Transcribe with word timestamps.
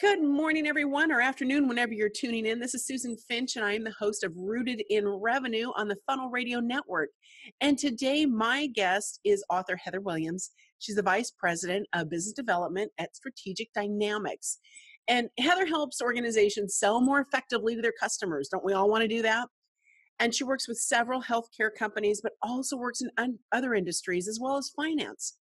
Good 0.00 0.22
morning, 0.22 0.66
everyone, 0.66 1.10
or 1.10 1.20
afternoon, 1.20 1.66
whenever 1.66 1.92
you're 1.92 2.08
tuning 2.08 2.46
in. 2.46 2.60
This 2.60 2.74
is 2.74 2.86
Susan 2.86 3.16
Finch, 3.16 3.56
and 3.56 3.64
I 3.64 3.74
am 3.74 3.84
the 3.84 3.94
host 3.98 4.22
of 4.22 4.32
Rooted 4.36 4.82
in 4.90 5.08
Revenue 5.08 5.70
on 5.76 5.88
the 5.88 5.96
Funnel 6.06 6.30
Radio 6.30 6.60
Network. 6.60 7.08
And 7.60 7.78
today, 7.78 8.26
my 8.26 8.66
guest 8.66 9.20
is 9.24 9.44
author 9.48 9.76
Heather 9.76 10.00
Williams. 10.00 10.50
She's 10.78 10.96
the 10.96 11.02
Vice 11.02 11.30
President 11.30 11.86
of 11.94 12.10
Business 12.10 12.34
Development 12.34 12.90
at 12.98 13.16
Strategic 13.16 13.72
Dynamics. 13.72 14.58
And 15.08 15.28
Heather 15.38 15.66
helps 15.66 16.02
organizations 16.02 16.76
sell 16.76 17.00
more 17.00 17.20
effectively 17.20 17.74
to 17.74 17.82
their 17.82 17.94
customers. 17.98 18.48
Don't 18.48 18.64
we 18.64 18.72
all 18.72 18.90
want 18.90 19.02
to 19.02 19.08
do 19.08 19.22
that? 19.22 19.48
And 20.20 20.34
she 20.34 20.44
works 20.44 20.68
with 20.68 20.78
several 20.78 21.22
healthcare 21.22 21.70
companies, 21.76 22.20
but 22.22 22.32
also 22.42 22.76
works 22.76 23.00
in 23.00 23.38
other 23.52 23.74
industries 23.74 24.28
as 24.28 24.38
well 24.40 24.56
as 24.56 24.72
finance. 24.76 25.36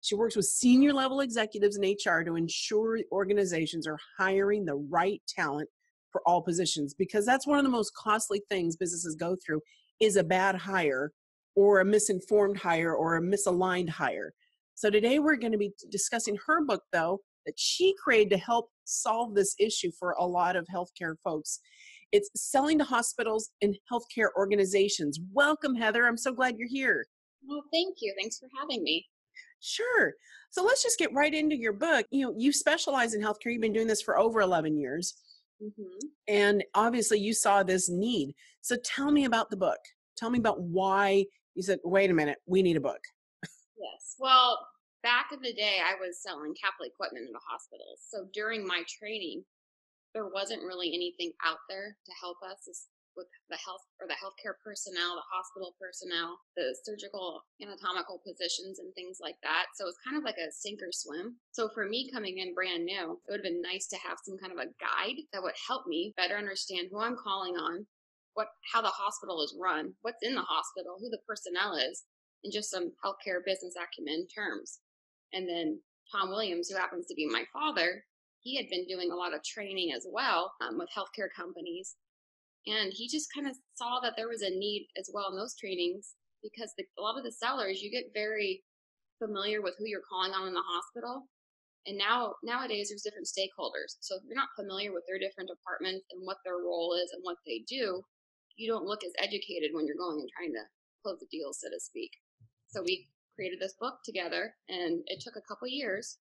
She 0.00 0.14
works 0.16 0.34
with 0.34 0.46
senior 0.46 0.92
level 0.92 1.20
executives 1.20 1.76
in 1.76 1.84
HR 1.92 2.24
to 2.24 2.36
ensure 2.36 2.98
organizations 3.12 3.86
are 3.86 3.98
hiring 4.18 4.64
the 4.64 4.74
right 4.74 5.22
talent 5.28 5.68
for 6.10 6.22
all 6.26 6.42
positions 6.42 6.94
because 6.94 7.24
that's 7.24 7.46
one 7.46 7.58
of 7.58 7.64
the 7.64 7.70
most 7.70 7.92
costly 7.94 8.42
things 8.50 8.76
businesses 8.76 9.14
go 9.14 9.36
through 9.44 9.60
is 10.00 10.16
a 10.16 10.24
bad 10.24 10.56
hire 10.56 11.12
or 11.54 11.80
a 11.80 11.84
misinformed 11.84 12.58
hire 12.58 12.94
or 12.94 13.16
a 13.16 13.22
misaligned 13.22 13.88
hire. 13.88 14.32
So 14.74 14.90
today 14.90 15.20
we're 15.20 15.36
going 15.36 15.52
to 15.52 15.58
be 15.58 15.72
discussing 15.90 16.36
her 16.46 16.64
book 16.64 16.82
though 16.92 17.20
that 17.46 17.54
she 17.56 17.94
created 18.02 18.30
to 18.30 18.38
help 18.38 18.70
solve 18.84 19.34
this 19.34 19.54
issue 19.58 19.90
for 19.98 20.12
a 20.18 20.26
lot 20.26 20.56
of 20.56 20.66
healthcare 20.66 21.14
folks. 21.22 21.60
It's 22.12 22.30
selling 22.36 22.78
to 22.78 22.84
hospitals 22.84 23.50
and 23.62 23.76
healthcare 23.90 24.28
organizations. 24.36 25.18
Welcome 25.32 25.74
Heather. 25.74 26.06
I'm 26.06 26.18
so 26.18 26.32
glad 26.32 26.56
you're 26.58 26.68
here. 26.68 27.06
Well, 27.46 27.62
thank 27.72 27.96
you. 28.00 28.14
Thanks 28.18 28.38
for 28.38 28.48
having 28.60 28.82
me. 28.82 29.06
Sure. 29.60 30.12
So 30.50 30.62
let's 30.62 30.82
just 30.82 30.98
get 30.98 31.12
right 31.14 31.32
into 31.32 31.56
your 31.56 31.72
book. 31.72 32.06
You 32.10 32.26
know, 32.26 32.34
you 32.36 32.52
specialize 32.52 33.14
in 33.14 33.22
healthcare. 33.22 33.52
You've 33.52 33.62
been 33.62 33.72
doing 33.72 33.86
this 33.86 34.02
for 34.02 34.18
over 34.18 34.40
11 34.40 34.76
years. 34.76 35.14
Mm-hmm. 35.62 36.06
And 36.28 36.64
obviously, 36.74 37.18
you 37.18 37.32
saw 37.32 37.62
this 37.62 37.88
need. 37.88 38.34
So 38.60 38.76
tell 38.84 39.10
me 39.10 39.24
about 39.24 39.48
the 39.48 39.56
book. 39.56 39.78
Tell 40.16 40.28
me 40.28 40.38
about 40.38 40.60
why 40.60 41.24
you 41.54 41.62
said, 41.62 41.78
wait 41.84 42.10
a 42.10 42.14
minute, 42.14 42.38
we 42.46 42.62
need 42.62 42.76
a 42.76 42.80
book. 42.80 43.00
yes. 43.42 44.16
Well, 44.18 44.58
back 45.02 45.30
in 45.32 45.40
the 45.40 45.52
day, 45.52 45.78
I 45.82 45.94
was 45.94 46.22
selling 46.22 46.54
capital 46.60 46.86
equipment 46.86 47.26
in 47.26 47.32
the 47.32 47.40
hospitals. 47.48 48.00
So 48.08 48.26
during 48.32 48.66
my 48.66 48.82
training, 48.88 49.44
there 50.14 50.28
wasn't 50.28 50.62
really 50.62 50.92
anything 50.94 51.32
out 51.44 51.60
there 51.68 51.96
to 52.04 52.12
help 52.20 52.36
us 52.44 52.88
with 53.16 53.26
the 53.50 53.56
health 53.56 53.84
or 54.00 54.08
the 54.08 54.16
healthcare 54.16 54.56
personnel, 54.64 55.16
the 55.16 55.32
hospital 55.32 55.76
personnel, 55.80 56.40
the 56.56 56.74
surgical 56.84 57.44
anatomical 57.60 58.20
positions 58.24 58.78
and 58.78 58.92
things 58.94 59.18
like 59.20 59.36
that. 59.42 59.66
So 59.76 59.86
it's 59.86 60.00
kind 60.04 60.16
of 60.16 60.24
like 60.24 60.40
a 60.40 60.52
sink 60.52 60.80
or 60.80 60.92
swim. 60.92 61.36
So 61.52 61.68
for 61.68 61.84
me 61.84 62.10
coming 62.12 62.38
in 62.38 62.54
brand 62.54 62.84
new, 62.84 63.20
it 63.20 63.28
would 63.28 63.44
have 63.44 63.48
been 63.48 63.62
nice 63.62 63.86
to 63.88 64.00
have 64.00 64.18
some 64.24 64.38
kind 64.38 64.52
of 64.52 64.58
a 64.58 64.72
guide 64.80 65.20
that 65.32 65.42
would 65.42 65.56
help 65.68 65.86
me 65.86 66.14
better 66.16 66.36
understand 66.36 66.88
who 66.90 67.00
I'm 67.00 67.16
calling 67.16 67.56
on, 67.56 67.86
what 68.34 68.48
how 68.72 68.80
the 68.80 68.88
hospital 68.88 69.42
is 69.42 69.56
run, 69.60 69.92
what's 70.02 70.22
in 70.22 70.34
the 70.34 70.48
hospital, 70.48 70.96
who 70.98 71.10
the 71.10 71.20
personnel 71.28 71.76
is, 71.76 72.04
and 72.44 72.52
just 72.52 72.70
some 72.70 72.92
healthcare 73.04 73.44
business 73.44 73.74
acumen 73.76 74.26
terms. 74.32 74.80
And 75.32 75.48
then 75.48 75.80
Tom 76.10 76.30
Williams, 76.30 76.68
who 76.68 76.76
happens 76.76 77.06
to 77.06 77.14
be 77.14 77.26
my 77.26 77.44
father, 77.52 78.04
he 78.42 78.56
had 78.56 78.68
been 78.68 78.86
doing 78.86 79.10
a 79.10 79.16
lot 79.16 79.34
of 79.34 79.42
training 79.42 79.92
as 79.94 80.06
well 80.10 80.52
um, 80.60 80.78
with 80.78 80.88
healthcare 80.96 81.28
companies 81.34 81.96
and 82.66 82.92
he 82.94 83.08
just 83.08 83.32
kind 83.34 83.48
of 83.48 83.56
saw 83.74 83.98
that 84.02 84.14
there 84.16 84.28
was 84.28 84.42
a 84.42 84.50
need 84.50 84.86
as 84.98 85.10
well 85.12 85.30
in 85.30 85.36
those 85.36 85.56
trainings 85.58 86.14
because 86.42 86.70
the, 86.78 86.84
a 86.98 87.02
lot 87.02 87.18
of 87.18 87.24
the 87.24 87.32
sellers, 87.32 87.82
you 87.82 87.90
get 87.90 88.14
very 88.14 88.62
familiar 89.18 89.62
with 89.62 89.74
who 89.78 89.86
you're 89.86 90.06
calling 90.06 90.32
on 90.32 90.46
in 90.46 90.54
the 90.54 90.62
hospital. 90.62 91.26
And 91.86 91.98
now, 91.98 92.34
nowadays, 92.44 92.90
there's 92.90 93.02
different 93.02 93.26
stakeholders. 93.26 93.98
So 93.98 94.14
if 94.14 94.22
you're 94.26 94.38
not 94.38 94.54
familiar 94.54 94.94
with 94.94 95.02
their 95.10 95.18
different 95.18 95.50
departments 95.50 96.06
and 96.14 96.22
what 96.22 96.38
their 96.44 96.62
role 96.62 96.94
is 96.94 97.10
and 97.10 97.22
what 97.26 97.38
they 97.46 97.66
do, 97.66 98.02
you 98.54 98.70
don't 98.70 98.86
look 98.86 99.02
as 99.02 99.14
educated 99.18 99.74
when 99.74 99.86
you're 99.86 99.98
going 99.98 100.22
and 100.22 100.30
trying 100.30 100.54
to 100.54 100.62
close 101.02 101.18
the 101.18 101.26
deal, 101.34 101.50
so 101.50 101.66
to 101.66 101.80
speak. 101.82 102.10
So 102.70 102.82
we 102.86 103.10
created 103.34 103.58
this 103.58 103.74
book 103.80 103.98
together, 104.04 104.54
and 104.68 105.02
it 105.06 105.18
took 105.18 105.34
a 105.34 105.46
couple 105.50 105.66
years 105.66 106.18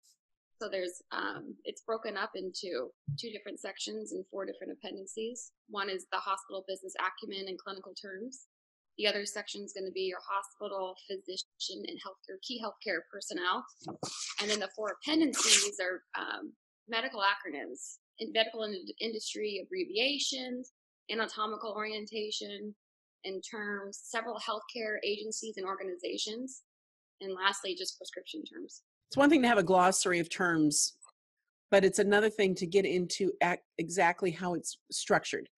so 0.64 0.70
there's, 0.70 1.02
um, 1.12 1.54
it's 1.64 1.82
broken 1.82 2.16
up 2.16 2.30
into 2.34 2.88
two 3.20 3.30
different 3.30 3.60
sections 3.60 4.12
and 4.12 4.24
four 4.30 4.46
different 4.46 4.72
appendices. 4.72 5.52
One 5.68 5.90
is 5.90 6.06
the 6.10 6.18
hospital 6.18 6.64
business 6.66 6.94
acumen 6.96 7.48
and 7.48 7.58
clinical 7.58 7.92
terms. 7.92 8.46
The 8.96 9.06
other 9.06 9.26
section 9.26 9.62
is 9.62 9.74
going 9.74 9.84
to 9.84 9.92
be 9.92 10.08
your 10.08 10.22
hospital, 10.24 10.96
physician, 11.06 11.84
and 11.86 11.98
healthcare 12.00 12.40
key 12.42 12.62
healthcare 12.64 13.00
personnel. 13.12 13.66
And 14.40 14.48
then 14.48 14.60
the 14.60 14.70
four 14.74 14.96
appendices 14.96 15.78
are 15.82 16.00
um, 16.18 16.52
medical 16.88 17.20
acronyms, 17.20 17.98
in 18.20 18.32
medical 18.32 18.62
in- 18.62 18.86
industry 19.00 19.60
abbreviations, 19.66 20.72
anatomical 21.10 21.74
orientation, 21.76 22.74
and 23.24 23.42
terms, 23.50 24.00
several 24.02 24.38
healthcare 24.38 24.96
agencies 25.04 25.58
and 25.58 25.66
organizations, 25.66 26.62
and 27.20 27.34
lastly, 27.34 27.74
just 27.74 27.98
prescription 27.98 28.42
terms 28.44 28.82
it's 29.14 29.16
one 29.16 29.30
thing 29.30 29.42
to 29.42 29.48
have 29.48 29.58
a 29.58 29.62
glossary 29.62 30.18
of 30.18 30.28
terms, 30.28 30.94
but 31.70 31.84
it's 31.84 32.00
another 32.00 32.28
thing 32.28 32.52
to 32.56 32.66
get 32.66 32.84
into 32.84 33.30
exactly 33.78 34.32
how 34.32 34.54
it's 34.54 34.78
structured. 34.90 35.48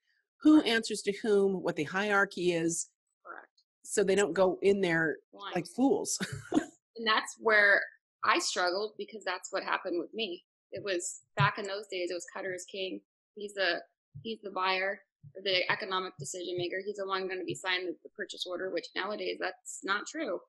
Who 0.42 0.60
answers 0.60 1.00
to 1.06 1.12
whom, 1.22 1.62
what 1.62 1.74
the 1.74 1.84
hierarchy 1.84 2.52
is. 2.52 2.90
Correct. 3.24 3.48
So 3.82 4.04
they 4.04 4.14
don't 4.14 4.34
go 4.34 4.58
in 4.60 4.82
there 4.82 5.16
Blind. 5.32 5.54
like 5.54 5.66
fools. 5.74 6.18
and 6.52 7.06
that's 7.06 7.36
where 7.38 7.80
I 8.22 8.40
struggled 8.40 8.92
because 8.98 9.24
that's 9.24 9.50
what 9.50 9.62
happened 9.62 9.98
with 9.98 10.12
me. 10.12 10.44
It 10.70 10.84
was 10.84 11.20
back 11.38 11.56
in 11.56 11.64
those 11.64 11.86
days, 11.90 12.10
it 12.10 12.14
was 12.14 12.26
cutter's 12.34 12.66
king. 12.70 13.00
He's 13.36 13.54
the 13.54 13.80
he's 14.22 14.40
the 14.42 14.50
buyer, 14.50 15.00
the 15.44 15.60
economic 15.72 16.12
decision 16.18 16.58
maker. 16.58 16.82
He's 16.84 16.96
the 16.96 17.06
one 17.06 17.26
going 17.26 17.40
to 17.40 17.46
be 17.46 17.54
signing 17.54 17.94
the 18.02 18.10
purchase 18.14 18.44
order, 18.46 18.68
which 18.68 18.88
nowadays 18.94 19.38
that's 19.40 19.80
not 19.82 20.06
true. 20.06 20.40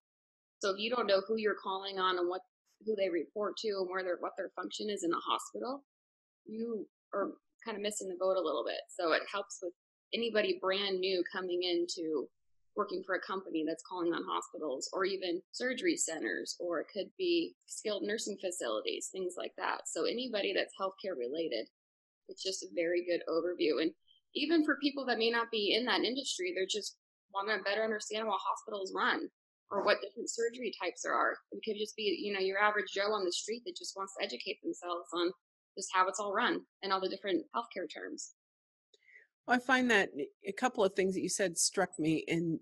So 0.60 0.72
if 0.72 0.76
you 0.78 0.90
don't 0.90 1.08
know 1.08 1.22
who 1.26 1.38
you're 1.38 1.56
calling 1.56 2.00
on 2.00 2.18
and 2.18 2.28
what 2.28 2.42
who 2.86 2.96
they 2.96 3.10
report 3.10 3.58
to 3.58 3.70
and 3.80 3.90
where 3.90 4.04
their 4.04 4.18
what 4.20 4.34
their 4.38 4.52
function 4.56 4.90
is 4.90 5.04
in 5.04 5.12
a 5.12 5.18
hospital, 5.18 5.84
you 6.46 6.88
are 7.14 7.32
kind 7.66 7.78
of 7.78 7.84
missing 7.84 8.08
the 8.08 8.16
boat 8.20 8.38
a 8.38 8.42
little 8.42 8.64
bit. 8.66 8.82
So 8.90 9.14
it 9.14 9.24
helps 9.32 9.60
with 9.62 9.74
anybody 10.14 10.60
brand 10.62 11.00
new 11.00 11.24
coming 11.32 11.64
into 11.64 12.28
working 12.76 13.02
for 13.04 13.16
a 13.16 13.22
company 13.22 13.66
that's 13.68 13.84
calling 13.90 14.14
on 14.14 14.24
hospitals 14.24 14.88
or 14.94 15.04
even 15.04 15.42
surgery 15.52 15.98
centers, 15.98 16.56
or 16.60 16.80
it 16.80 16.88
could 16.94 17.10
be 17.18 17.56
skilled 17.66 18.04
nursing 18.04 18.38
facilities, 18.40 19.10
things 19.12 19.34
like 19.36 19.54
that. 19.58 19.82
So 19.88 20.06
anybody 20.06 20.54
that's 20.54 20.76
healthcare 20.80 21.18
related, 21.18 21.68
it's 22.30 22.44
just 22.44 22.64
a 22.64 22.68
very 22.76 23.04
good 23.04 23.22
overview. 23.28 23.82
And 23.82 23.92
even 24.36 24.64
for 24.64 24.78
people 24.78 25.06
that 25.08 25.18
may 25.18 25.32
not 25.32 25.50
be 25.50 25.76
in 25.76 25.86
that 25.86 26.04
industry, 26.04 26.54
they're 26.56 26.68
just 26.70 26.98
want 27.34 27.50
to 27.50 27.64
better 27.64 27.84
understand 27.84 28.28
how 28.28 28.38
hospitals 28.38 28.94
run 28.96 29.28
or 29.72 29.84
what 29.84 30.02
different 30.02 30.30
surgery 30.30 30.74
types 30.82 31.02
there 31.04 31.14
are. 31.14 31.38
It 31.52 31.62
could 31.66 31.78
just 31.78 31.96
be, 31.96 32.18
you 32.22 32.34
know, 32.34 32.40
your 32.40 32.60
average 32.60 32.92
Joe 32.94 33.12
on 33.14 33.26
the 33.26 33.32
street 33.32 33.64
that 33.66 33.76
just 33.78 33.96
wants 33.96 34.14
to 34.18 34.26
educate 34.26 34.62
themselves 34.64 35.10
on 35.14 35.32
just 35.78 35.90
how 35.94 36.08
it's 36.08 36.20
all 36.20 36.34
run 36.34 36.62
and 36.84 36.92
all 36.92 37.02
the 37.02 37.10
different 37.10 37.46
healthcare 37.56 37.88
terms. 37.94 38.34
Well, 39.48 39.58
I 39.58 39.60
find 39.60 39.90
that 39.92 40.10
a 40.46 40.52
couple 40.52 40.84
of 40.84 40.94
things 40.94 41.14
that 41.14 41.22
you 41.22 41.30
said 41.30 41.58
struck 41.58 41.98
me. 42.00 42.24
And 42.28 42.60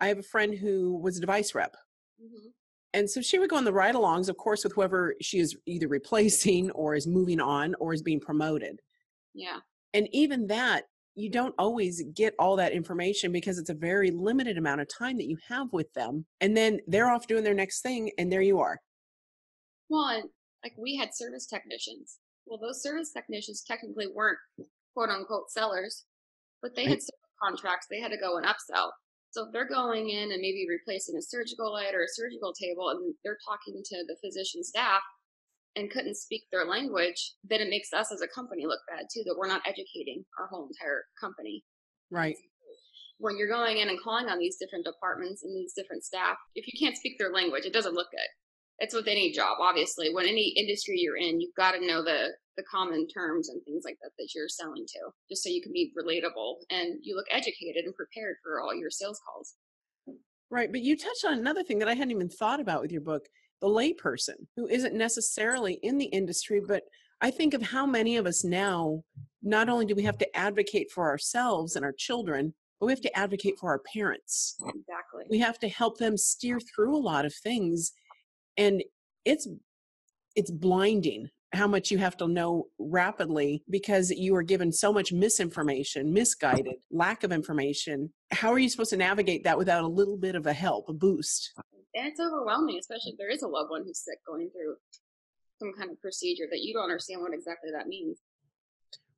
I 0.00 0.08
have 0.08 0.18
a 0.18 0.22
friend 0.22 0.54
who 0.54 0.98
was 0.98 1.18
a 1.18 1.20
device 1.20 1.54
rep. 1.54 1.76
Mm-hmm. 2.22 2.48
And 2.92 3.08
so 3.08 3.20
she 3.20 3.38
would 3.38 3.50
go 3.50 3.56
on 3.56 3.64
the 3.64 3.72
ride 3.72 3.94
alongs, 3.94 4.28
of 4.28 4.36
course, 4.36 4.64
with 4.64 4.72
whoever 4.72 5.14
she 5.20 5.38
is 5.38 5.56
either 5.66 5.86
replacing 5.86 6.70
or 6.72 6.94
is 6.94 7.06
moving 7.06 7.40
on 7.40 7.74
or 7.78 7.94
is 7.94 8.02
being 8.02 8.20
promoted. 8.20 8.80
Yeah. 9.34 9.58
And 9.94 10.08
even 10.12 10.48
that, 10.48 10.84
you 11.14 11.30
don't 11.30 11.54
always 11.58 12.02
get 12.14 12.34
all 12.38 12.56
that 12.56 12.72
information 12.72 13.32
because 13.32 13.58
it's 13.58 13.70
a 13.70 13.74
very 13.74 14.10
limited 14.10 14.58
amount 14.58 14.80
of 14.80 14.88
time 14.88 15.16
that 15.18 15.28
you 15.28 15.36
have 15.48 15.72
with 15.72 15.92
them. 15.92 16.24
And 16.40 16.56
then 16.56 16.80
they're 16.86 17.10
off 17.10 17.26
doing 17.26 17.44
their 17.44 17.54
next 17.54 17.82
thing, 17.82 18.10
and 18.18 18.32
there 18.32 18.42
you 18.42 18.60
are. 18.60 18.78
Well, 19.88 20.22
like 20.62 20.72
we 20.78 20.96
had 20.96 21.14
service 21.14 21.46
technicians. 21.46 22.18
Well, 22.46 22.60
those 22.60 22.82
service 22.82 23.12
technicians 23.12 23.62
technically 23.62 24.06
weren't 24.14 24.38
quote 24.94 25.10
unquote 25.10 25.50
sellers, 25.50 26.04
but 26.62 26.74
they 26.74 26.84
had 26.86 27.00
contracts. 27.42 27.86
They 27.90 28.00
had 28.00 28.12
to 28.12 28.18
go 28.18 28.36
and 28.36 28.46
upsell. 28.46 28.90
So 29.30 29.46
if 29.46 29.52
they're 29.52 29.68
going 29.68 30.10
in 30.10 30.32
and 30.32 30.40
maybe 30.40 30.66
replacing 30.68 31.16
a 31.16 31.22
surgical 31.22 31.72
light 31.72 31.94
or 31.94 32.02
a 32.02 32.14
surgical 32.14 32.52
table 32.52 32.90
and 32.90 33.14
they're 33.24 33.38
talking 33.46 33.80
to 33.82 34.04
the 34.06 34.16
physician 34.24 34.64
staff, 34.64 35.00
and 35.76 35.90
couldn't 35.90 36.16
speak 36.16 36.42
their 36.50 36.64
language, 36.64 37.34
then 37.44 37.60
it 37.60 37.70
makes 37.70 37.92
us 37.92 38.12
as 38.12 38.22
a 38.22 38.28
company 38.28 38.66
look 38.66 38.80
bad 38.88 39.06
too, 39.12 39.22
that 39.24 39.36
we're 39.38 39.48
not 39.48 39.62
educating 39.66 40.24
our 40.38 40.46
whole 40.48 40.66
entire 40.66 41.04
company. 41.20 41.64
Right. 42.10 42.36
When 43.18 43.36
you're 43.36 43.48
going 43.48 43.78
in 43.78 43.88
and 43.88 44.00
calling 44.00 44.28
on 44.28 44.38
these 44.38 44.56
different 44.56 44.84
departments 44.84 45.42
and 45.42 45.54
these 45.54 45.74
different 45.74 46.04
staff, 46.04 46.36
if 46.54 46.66
you 46.66 46.72
can't 46.78 46.96
speak 46.96 47.18
their 47.18 47.32
language, 47.32 47.66
it 47.66 47.72
doesn't 47.72 47.94
look 47.94 48.10
good. 48.10 48.20
It's 48.78 48.94
with 48.94 49.08
any 49.08 49.30
job, 49.30 49.58
obviously. 49.60 50.12
When 50.12 50.26
any 50.26 50.54
industry 50.56 50.98
you're 50.98 51.18
in, 51.18 51.40
you've 51.40 51.54
got 51.54 51.72
to 51.72 51.86
know 51.86 52.02
the 52.02 52.30
the 52.56 52.64
common 52.70 53.06
terms 53.08 53.48
and 53.48 53.62
things 53.64 53.82
like 53.84 53.96
that 54.02 54.10
that 54.18 54.28
you're 54.34 54.48
selling 54.48 54.84
to, 54.86 54.98
just 55.30 55.42
so 55.42 55.48
you 55.48 55.62
can 55.62 55.72
be 55.72 55.92
relatable 55.98 56.56
and 56.70 56.98
you 57.02 57.16
look 57.16 57.26
educated 57.30 57.84
and 57.84 57.94
prepared 57.94 58.36
for 58.42 58.60
all 58.60 58.74
your 58.74 58.90
sales 58.90 59.20
calls. 59.24 59.54
Right. 60.50 60.70
But 60.70 60.82
you 60.82 60.96
touched 60.96 61.24
on 61.24 61.38
another 61.38 61.62
thing 61.62 61.78
that 61.78 61.88
I 61.88 61.94
hadn't 61.94 62.10
even 62.10 62.28
thought 62.28 62.60
about 62.60 62.82
with 62.82 62.90
your 62.90 63.00
book 63.00 63.26
the 63.60 63.68
layperson 63.68 64.46
who 64.56 64.66
isn't 64.68 64.94
necessarily 64.94 65.74
in 65.82 65.98
the 65.98 66.06
industry, 66.06 66.60
but 66.66 66.82
I 67.20 67.30
think 67.30 67.54
of 67.54 67.62
how 67.62 67.86
many 67.86 68.16
of 68.16 68.26
us 68.26 68.44
now, 68.44 69.02
not 69.42 69.68
only 69.68 69.86
do 69.86 69.94
we 69.94 70.02
have 70.04 70.18
to 70.18 70.36
advocate 70.36 70.90
for 70.90 71.08
ourselves 71.08 71.76
and 71.76 71.84
our 71.84 71.92
children, 71.92 72.54
but 72.78 72.86
we 72.86 72.92
have 72.92 73.02
to 73.02 73.18
advocate 73.18 73.58
for 73.58 73.70
our 73.70 73.82
parents. 73.92 74.56
Exactly. 74.60 75.24
We 75.28 75.38
have 75.40 75.58
to 75.58 75.68
help 75.68 75.98
them 75.98 76.16
steer 76.16 76.58
through 76.60 76.96
a 76.96 76.98
lot 76.98 77.26
of 77.26 77.34
things. 77.34 77.92
And 78.56 78.82
it's 79.24 79.46
it's 80.34 80.50
blinding 80.50 81.28
how 81.52 81.66
much 81.66 81.90
you 81.90 81.98
have 81.98 82.16
to 82.16 82.28
know 82.28 82.68
rapidly 82.78 83.62
because 83.68 84.10
you 84.10 84.34
are 84.36 84.42
given 84.42 84.70
so 84.72 84.92
much 84.92 85.12
misinformation, 85.12 86.12
misguided, 86.12 86.76
lack 86.90 87.24
of 87.24 87.32
information. 87.32 88.12
How 88.30 88.52
are 88.52 88.58
you 88.58 88.68
supposed 88.68 88.90
to 88.90 88.96
navigate 88.96 89.44
that 89.44 89.58
without 89.58 89.82
a 89.82 89.88
little 89.88 90.16
bit 90.16 90.36
of 90.36 90.46
a 90.46 90.52
help, 90.52 90.88
a 90.88 90.92
boost? 90.92 91.52
And 91.94 92.06
it's 92.06 92.20
overwhelming, 92.20 92.78
especially 92.78 93.12
if 93.12 93.18
there 93.18 93.30
is 93.30 93.42
a 93.42 93.48
loved 93.48 93.70
one 93.70 93.84
who's 93.84 94.04
sick 94.04 94.18
going 94.26 94.50
through 94.50 94.76
some 95.58 95.72
kind 95.76 95.90
of 95.90 96.00
procedure 96.00 96.46
that 96.50 96.62
you 96.62 96.72
don't 96.72 96.84
understand 96.84 97.20
what 97.20 97.34
exactly 97.34 97.70
that 97.72 97.88
means. 97.88 98.18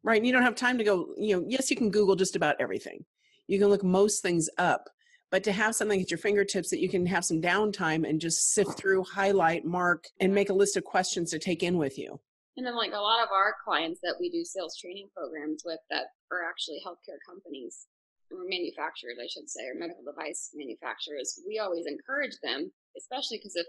Right. 0.03 0.17
And 0.17 0.27
you 0.27 0.33
don't 0.33 0.43
have 0.43 0.57
time 0.57 0.79
to 0.79 0.85
go, 0.85 1.15
you 1.17 1.37
know, 1.37 1.45
yes, 1.47 1.71
you 1.71 1.77
can 1.77 1.91
Google 1.91 2.17
just 2.17 2.35
about 2.35 2.57
everything. 2.59 3.05
You 3.47 3.59
can 3.59 3.69
look 3.69 3.85
most 3.85 4.23
things 4.23 4.49
up, 4.59 4.89
but 5.31 5.45
to 5.45 5.53
have 5.53 5.75
something 5.75 6.01
at 6.01 6.11
your 6.11 6.19
fingertips 6.19 6.71
that 6.71 6.81
you 6.81 6.89
can 6.89 7.07
have 7.07 7.25
some 7.25 7.41
downtime 7.41 8.09
and 8.09 8.21
just 8.21 8.53
sift 8.53 8.77
through, 8.77 9.05
highlight, 9.05 9.65
mark, 9.65 10.07
and 10.21 10.35
make 10.35 10.51
a 10.51 10.55
list 10.55 10.77
of 10.77 10.85
questions 10.85 11.31
to 11.31 11.39
take 11.39 11.63
in 11.63 11.79
with 11.79 11.99
you. 11.99 12.19
And 12.57 12.67
then, 12.67 12.77
like 12.77 12.93
a 12.93 13.01
lot 13.01 13.23
of 13.23 13.31
our 13.33 13.55
clients 13.65 14.01
that 14.03 14.17
we 14.21 14.29
do 14.29 14.45
sales 14.45 14.77
training 14.77 15.09
programs 15.17 15.63
with 15.65 15.79
that 15.91 16.07
are 16.31 16.45
actually 16.49 16.83
healthcare 16.87 17.19
companies 17.27 17.87
or 18.33 18.49
manufacturers, 18.49 19.21
I 19.21 19.29
should 19.29 19.49
say, 19.49 19.69
or 19.69 19.79
medical 19.79 20.05
device 20.05 20.51
manufacturers, 20.55 21.39
we 21.47 21.59
always 21.59 21.87
encourage 21.87 22.37
them, 22.43 22.73
especially 22.97 23.39
because 23.39 23.57
if 23.57 23.67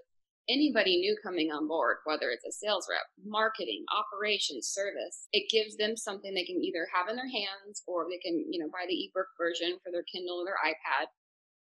anybody 0.49 0.99
new 0.99 1.15
coming 1.23 1.51
on 1.51 1.67
board, 1.67 1.97
whether 2.03 2.29
it's 2.29 2.45
a 2.45 2.51
sales 2.51 2.87
rep, 2.89 3.07
marketing, 3.23 3.83
operations, 3.91 4.67
service, 4.67 5.27
it 5.31 5.47
gives 5.51 5.77
them 5.77 5.95
something 5.95 6.33
they 6.33 6.47
can 6.47 6.59
either 6.59 6.87
have 6.91 7.07
in 7.07 7.15
their 7.15 7.29
hands 7.29 7.83
or 7.87 8.07
they 8.09 8.19
can, 8.19 8.43
you 8.51 8.59
know, 8.59 8.71
buy 8.71 8.83
the 8.87 9.07
ebook 9.07 9.27
version 9.39 9.79
for 9.83 9.91
their 9.91 10.03
Kindle 10.11 10.43
or 10.43 10.45
their 10.45 10.59
iPad. 10.63 11.07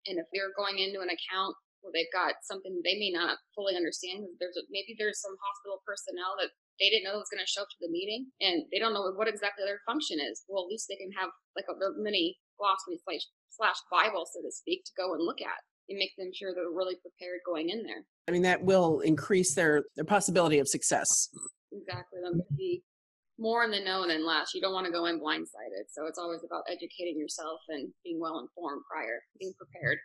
And 0.10 0.18
if 0.18 0.26
they're 0.34 0.56
going 0.58 0.82
into 0.82 1.02
an 1.02 1.14
account 1.14 1.54
where 1.82 1.94
they've 1.94 2.14
got 2.14 2.42
something 2.42 2.82
they 2.82 2.98
may 2.98 3.14
not 3.14 3.38
fully 3.54 3.78
understand, 3.78 4.26
there's 4.42 4.58
a, 4.58 4.66
maybe 4.74 4.98
there's 4.98 5.22
some 5.22 5.38
hospital 5.38 5.82
personnel 5.86 6.38
that 6.42 6.50
they 6.82 6.90
didn't 6.90 7.06
know 7.06 7.22
was 7.22 7.30
going 7.30 7.42
to 7.42 7.50
show 7.50 7.62
up 7.62 7.70
to 7.70 7.82
the 7.86 7.94
meeting 7.94 8.34
and 8.42 8.66
they 8.74 8.82
don't 8.82 8.98
know 8.98 9.14
what 9.14 9.30
exactly 9.30 9.62
their 9.62 9.86
function 9.86 10.18
is. 10.18 10.42
Well, 10.50 10.66
at 10.66 10.72
least 10.74 10.90
they 10.90 10.98
can 10.98 11.14
have 11.14 11.30
like 11.54 11.70
a 11.70 11.78
mini 12.02 12.42
glossary 12.62 13.02
slash, 13.04 13.26
slash 13.50 13.78
Bible, 13.92 14.28
so 14.32 14.42
to 14.42 14.52
speak, 14.52 14.84
to 14.86 14.92
go 14.96 15.14
and 15.14 15.26
look 15.26 15.42
at 15.42 15.58
and 15.90 15.98
make 15.98 16.12
them 16.18 16.30
sure 16.34 16.54
they're 16.54 16.70
really 16.70 16.96
prepared 17.02 17.40
going 17.46 17.70
in 17.70 17.84
there. 17.84 18.06
I 18.28 18.32
mean, 18.32 18.44
that 18.44 18.64
will 18.64 19.00
increase 19.00 19.56
their, 19.56 19.84
their 19.96 20.06
possibility 20.06 20.60
of 20.60 20.68
success. 20.68 21.30
Exactly. 21.72 22.20
Them 22.24 22.40
to 22.40 22.56
be 22.56 22.84
more 23.40 23.64
in 23.64 23.72
the 23.72 23.80
know 23.80 24.08
than 24.08 24.26
less. 24.26 24.54
You 24.54 24.62
don't 24.62 24.74
want 24.74 24.86
to 24.86 24.92
go 24.92 25.08
in 25.08 25.20
blindsided. 25.20 25.90
So 25.92 26.06
it's 26.06 26.20
always 26.20 26.42
about 26.46 26.64
educating 26.70 27.18
yourself 27.18 27.60
and 27.70 27.90
being 28.04 28.20
well 28.20 28.40
informed 28.40 28.84
prior, 28.90 29.20
being 29.40 29.54
prepared. 29.58 29.98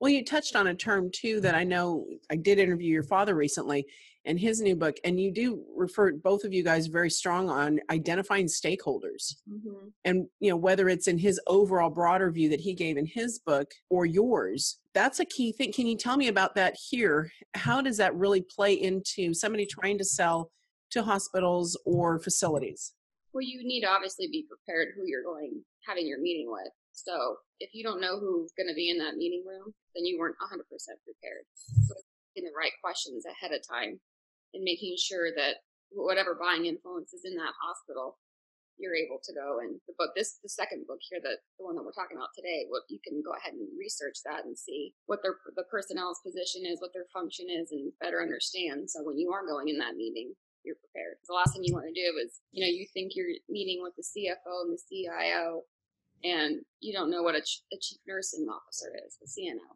Well, 0.00 0.10
you 0.10 0.24
touched 0.24 0.56
on 0.56 0.66
a 0.66 0.74
term 0.74 1.10
too 1.14 1.40
that 1.42 1.54
I 1.54 1.62
know 1.62 2.06
I 2.28 2.34
did 2.34 2.58
interview 2.58 2.92
your 2.92 3.04
father 3.04 3.36
recently 3.36 3.86
and 4.24 4.38
his 4.38 4.60
new 4.60 4.76
book, 4.76 4.96
and 5.04 5.20
you 5.20 5.32
do 5.32 5.64
refer 5.76 6.12
both 6.12 6.44
of 6.44 6.52
you 6.52 6.62
guys 6.62 6.86
very 6.86 7.10
strong 7.10 7.50
on 7.50 7.80
identifying 7.90 8.46
stakeholders. 8.46 9.36
Mm-hmm. 9.50 9.88
And 10.04 10.26
you 10.40 10.50
know, 10.50 10.56
whether 10.56 10.88
it's 10.88 11.08
in 11.08 11.18
his 11.18 11.40
overall 11.46 11.90
broader 11.90 12.30
view 12.30 12.48
that 12.50 12.60
he 12.60 12.74
gave 12.74 12.96
in 12.96 13.06
his 13.06 13.38
book 13.38 13.72
or 13.90 14.06
yours, 14.06 14.78
that's 14.94 15.20
a 15.20 15.24
key 15.24 15.52
thing. 15.52 15.72
Can 15.72 15.86
you 15.86 15.96
tell 15.96 16.16
me 16.16 16.28
about 16.28 16.54
that 16.54 16.76
here? 16.90 17.30
How 17.54 17.80
does 17.80 17.96
that 17.96 18.14
really 18.14 18.42
play 18.42 18.74
into 18.74 19.34
somebody 19.34 19.66
trying 19.66 19.98
to 19.98 20.04
sell 20.04 20.50
to 20.90 21.02
hospitals 21.02 21.78
or 21.84 22.20
facilities? 22.20 22.92
Well, 23.32 23.42
you 23.42 23.64
need 23.64 23.80
to 23.80 23.88
obviously 23.88 24.28
be 24.30 24.46
prepared 24.46 24.88
who 24.94 25.04
you're 25.06 25.24
going 25.24 25.62
having 25.86 26.06
your 26.06 26.20
meeting 26.20 26.50
with. 26.50 26.70
So 26.92 27.36
if 27.58 27.70
you 27.72 27.82
don't 27.82 28.00
know 28.00 28.20
who's 28.20 28.52
going 28.56 28.68
to 28.68 28.74
be 28.74 28.90
in 28.90 28.98
that 28.98 29.16
meeting 29.16 29.42
room, 29.46 29.72
then 29.96 30.04
you 30.04 30.18
weren't 30.18 30.36
100% 30.36 30.60
prepared. 30.68 31.44
So 31.56 31.94
the 32.36 32.48
right 32.56 32.72
questions 32.82 33.24
ahead 33.26 33.52
of 33.52 33.60
time 33.66 34.00
and 34.54 34.62
making 34.62 34.96
sure 34.98 35.30
that 35.36 35.64
whatever 35.92 36.34
buying 36.38 36.66
influence 36.66 37.12
is 37.12 37.24
in 37.24 37.36
that 37.36 37.52
hospital, 37.60 38.18
you're 38.78 38.96
able 38.96 39.20
to 39.22 39.32
go 39.36 39.60
and 39.60 39.76
the 39.86 39.94
book 40.00 40.10
this 40.16 40.40
the 40.42 40.48
second 40.48 40.86
book 40.88 40.98
here 41.04 41.20
that 41.22 41.44
the 41.60 41.64
one 41.64 41.76
that 41.76 41.84
we're 41.84 41.94
talking 41.94 42.16
about 42.16 42.32
today 42.34 42.64
what 42.72 42.82
you 42.88 42.98
can 43.04 43.20
go 43.20 43.30
ahead 43.36 43.52
and 43.52 43.68
research 43.78 44.16
that 44.24 44.48
and 44.48 44.56
see 44.56 44.96
what 45.06 45.20
their 45.22 45.36
the 45.54 45.68
personnel's 45.70 46.24
position 46.24 46.64
is 46.64 46.80
what 46.80 46.90
their 46.96 47.06
function 47.12 47.46
is 47.52 47.70
and 47.70 47.92
better 48.00 48.24
understand. 48.24 48.88
So 48.88 49.04
when 49.04 49.20
you 49.20 49.30
are 49.30 49.46
going 49.46 49.68
in 49.68 49.78
that 49.78 49.94
meeting 49.94 50.32
you're 50.64 50.78
prepared. 50.78 51.18
The 51.26 51.34
last 51.34 51.52
thing 51.52 51.66
you 51.66 51.74
want 51.74 51.90
to 51.90 51.94
do 51.94 52.18
is 52.22 52.38
you 52.50 52.62
know 52.62 52.70
you 52.70 52.86
think 52.94 53.12
you're 53.14 53.34
meeting 53.48 53.82
with 53.82 53.94
the 53.98 54.06
cfo 54.06 54.62
and 54.62 54.72
the 54.72 54.82
cio 54.82 55.62
and 56.24 56.62
you 56.80 56.92
don't 56.92 57.10
know 57.10 57.22
what 57.22 57.34
a, 57.34 57.42
ch- 57.42 57.66
a 57.72 57.76
chief 57.82 57.98
nursing 58.06 58.46
officer 58.46 58.94
is 59.06 59.18
the 59.18 59.26
cno 59.26 59.66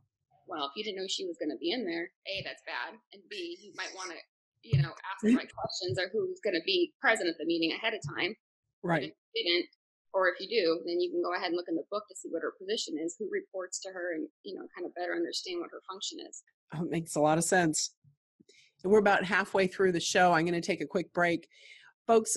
well 0.47 0.71
if 0.71 0.73
you 0.77 0.85
didn't 0.85 0.99
know 0.99 1.11
she 1.11 1.27
was 1.27 1.37
going 1.39 1.51
to 1.51 1.59
be 1.59 1.73
in 1.73 1.85
there 1.85 2.11
a 2.31 2.43
that's 2.47 2.63
bad 2.67 2.95
and 3.13 3.23
b 3.29 3.59
you 3.61 3.73
might 3.75 3.91
want 3.95 4.11
to 4.11 4.19
you 4.67 4.83
know, 4.83 4.91
ask 4.91 5.23
the 5.23 5.37
right 5.37 5.51
questions 5.53 5.99
or 5.99 6.11
who's 6.13 6.41
going 6.43 6.55
to 6.55 6.65
be 6.67 6.93
present 7.01 7.29
at 7.29 7.37
the 7.39 7.47
meeting 7.47 7.73
ahead 7.73 7.95
of 7.95 8.01
time. 8.17 8.35
Right. 8.83 9.05
if 9.05 9.15
you 9.35 9.45
didn't, 9.45 9.67
or 10.13 10.29
if 10.29 10.41
you 10.41 10.49
do, 10.49 10.81
then 10.87 11.01
you 11.01 11.11
can 11.11 11.23
go 11.23 11.35
ahead 11.35 11.49
and 11.49 11.57
look 11.57 11.69
in 11.69 11.75
the 11.75 11.85
book 11.91 12.05
to 12.09 12.17
see 12.17 12.29
what 12.31 12.43
her 12.43 12.55
position 12.59 12.95
is, 13.03 13.17
who 13.19 13.29
reports 13.31 13.81
to 13.81 13.91
her, 13.91 14.15
and 14.15 14.27
you 14.45 14.55
know, 14.55 14.63
kind 14.75 14.87
of 14.87 14.95
better 14.95 15.15
understand 15.15 15.61
what 15.61 15.71
her 15.71 15.81
function 15.89 16.19
is. 16.27 16.43
Oh, 16.75 16.85
it 16.85 16.91
makes 16.91 17.17
a 17.17 17.21
lot 17.21 17.39
of 17.39 17.45
sense. 17.45 17.95
And 18.83 18.93
we're 18.93 18.99
about 18.99 19.25
halfway 19.25 19.67
through 19.67 19.93
the 19.93 20.01
show. 20.01 20.33
I'm 20.33 20.45
going 20.45 20.61
to 20.61 20.67
take 20.67 20.81
a 20.81 20.87
quick 20.87 21.13
break, 21.13 21.49
folks. 22.07 22.37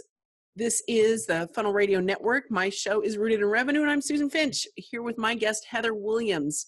This 0.56 0.84
is 0.88 1.26
the 1.26 1.48
Funnel 1.56 1.72
Radio 1.72 2.02
Network. 2.02 2.52
My 2.52 2.70
show 2.70 3.02
is 3.02 3.18
Rooted 3.18 3.40
in 3.40 3.46
Revenue, 3.46 3.81
and 3.81 3.92
I'm 3.92 4.02
Susan 4.02 4.30
Finch 4.30 4.68
here 4.76 5.02
with 5.02 5.18
my 5.18 5.36
guest 5.36 5.66
Heather 5.70 5.94
Williams. 5.94 6.66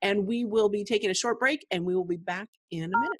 And 0.00 0.26
we 0.26 0.44
will 0.44 0.68
be 0.68 0.84
taking 0.84 1.10
a 1.10 1.14
short 1.14 1.40
break, 1.40 1.64
and 1.70 1.84
we 1.84 1.94
will 1.94 2.04
be 2.04 2.16
back 2.16 2.48
in 2.70 2.84
a 2.84 2.98
minute. 2.98 3.18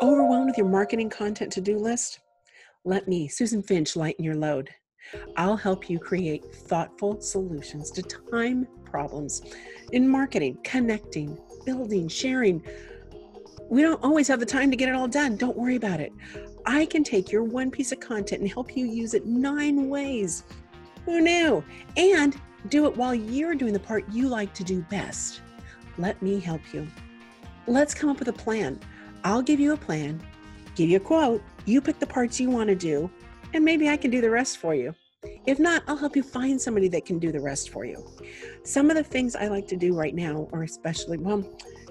Overwhelmed 0.00 0.46
with 0.46 0.58
your 0.58 0.68
marketing 0.68 1.10
content 1.10 1.52
to 1.52 1.60
do 1.60 1.78
list? 1.78 2.20
Let 2.84 3.06
me, 3.06 3.28
Susan 3.28 3.62
Finch, 3.62 3.94
lighten 3.96 4.24
your 4.24 4.34
load. 4.34 4.70
I'll 5.36 5.56
help 5.56 5.88
you 5.90 5.98
create 5.98 6.44
thoughtful 6.44 7.20
solutions 7.20 7.90
to 7.92 8.02
time 8.02 8.66
problems 8.84 9.42
in 9.92 10.08
marketing, 10.08 10.58
connecting, 10.64 11.38
building, 11.64 12.08
sharing. 12.08 12.62
We 13.68 13.82
don't 13.82 14.02
always 14.02 14.28
have 14.28 14.40
the 14.40 14.46
time 14.46 14.70
to 14.70 14.76
get 14.76 14.88
it 14.88 14.94
all 14.94 15.08
done. 15.08 15.36
Don't 15.36 15.56
worry 15.56 15.76
about 15.76 16.00
it. 16.00 16.12
I 16.66 16.86
can 16.86 17.04
take 17.04 17.32
your 17.32 17.44
one 17.44 17.70
piece 17.70 17.92
of 17.92 18.00
content 18.00 18.42
and 18.42 18.50
help 18.50 18.76
you 18.76 18.86
use 18.86 19.14
it 19.14 19.26
nine 19.26 19.88
ways. 19.88 20.44
Who 21.04 21.20
knew? 21.20 21.64
And 21.96 22.36
do 22.68 22.86
it 22.86 22.96
while 22.96 23.14
you're 23.14 23.54
doing 23.54 23.72
the 23.72 23.80
part 23.80 24.04
you 24.12 24.28
like 24.28 24.54
to 24.54 24.64
do 24.64 24.82
best. 24.82 25.40
Let 25.98 26.20
me 26.22 26.38
help 26.38 26.60
you. 26.72 26.86
Let's 27.66 27.94
come 27.94 28.10
up 28.10 28.18
with 28.18 28.28
a 28.28 28.32
plan. 28.32 28.78
I'll 29.24 29.42
give 29.42 29.60
you 29.60 29.72
a 29.72 29.76
plan, 29.76 30.20
give 30.74 30.88
you 30.88 30.96
a 30.96 31.00
quote, 31.00 31.42
you 31.64 31.80
pick 31.80 31.98
the 31.98 32.06
parts 32.06 32.40
you 32.40 32.50
want 32.50 32.68
to 32.68 32.74
do, 32.74 33.10
and 33.54 33.64
maybe 33.64 33.88
I 33.88 33.96
can 33.96 34.10
do 34.10 34.20
the 34.20 34.30
rest 34.30 34.58
for 34.58 34.74
you. 34.74 34.94
If 35.46 35.60
not, 35.60 35.84
I'll 35.86 35.96
help 35.96 36.16
you 36.16 36.22
find 36.24 36.60
somebody 36.60 36.88
that 36.88 37.04
can 37.04 37.20
do 37.20 37.30
the 37.30 37.40
rest 37.40 37.70
for 37.70 37.84
you. 37.84 38.04
Some 38.64 38.90
of 38.90 38.96
the 38.96 39.04
things 39.04 39.36
I 39.36 39.46
like 39.46 39.68
to 39.68 39.76
do 39.76 39.94
right 39.94 40.14
now 40.14 40.48
are 40.52 40.64
especially, 40.64 41.18
well, 41.18 41.44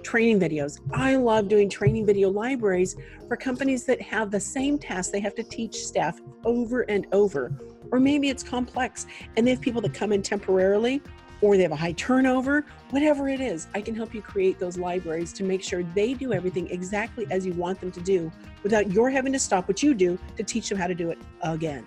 training 0.04 0.40
videos. 0.40 0.80
I 0.94 1.16
love 1.16 1.48
doing 1.48 1.70
training 1.70 2.06
video 2.06 2.30
libraries 2.30 2.98
for 3.30 3.38
companies 3.38 3.86
that 3.86 4.02
have 4.02 4.32
the 4.32 4.40
same 4.40 4.78
task 4.78 5.12
they 5.12 5.22
have 5.22 5.36
to 5.36 5.44
teach 5.44 5.86
staff 5.86 6.20
over 6.44 6.82
and 6.82 7.08
over. 7.14 7.54
Or 7.92 8.00
maybe 8.00 8.30
it's 8.30 8.44
complex 8.44 9.06
and 9.38 9.46
they 9.46 9.52
have 9.52 9.62
people 9.62 9.82
that 9.82 9.94
come 9.94 10.12
in 10.12 10.22
temporarily 10.22 11.02
or 11.42 11.58
they 11.58 11.64
have 11.64 11.72
a 11.72 11.76
high 11.76 11.94
turnover, 11.94 12.66
whatever 12.92 13.28
it 13.28 13.42
is, 13.42 13.68
I 13.74 13.82
can 13.82 13.96
help 13.96 14.14
you 14.14 14.22
create 14.22 14.60
those 14.60 14.78
libraries 14.78 15.34
to 15.34 15.44
make 15.44 15.64
sure 15.64 15.84
they 15.84 16.14
do 16.14 16.34
everything 16.34 16.70
exactly 16.70 17.26
as 17.32 17.46
you 17.46 17.54
want 17.54 17.80
them 17.80 17.92
to 17.92 18.02
do 18.02 18.32
without 18.64 18.92
your 18.92 19.10
having 19.10 19.34
to 19.34 19.40
stop 19.40 19.68
what 19.68 19.82
you 19.82 19.94
do 19.94 20.20
to 20.38 20.44
teach 20.44 20.70
them 20.70 20.78
how 20.78 20.88
to 20.88 20.96
do 20.96 21.10
it 21.10 21.18
again. 21.42 21.86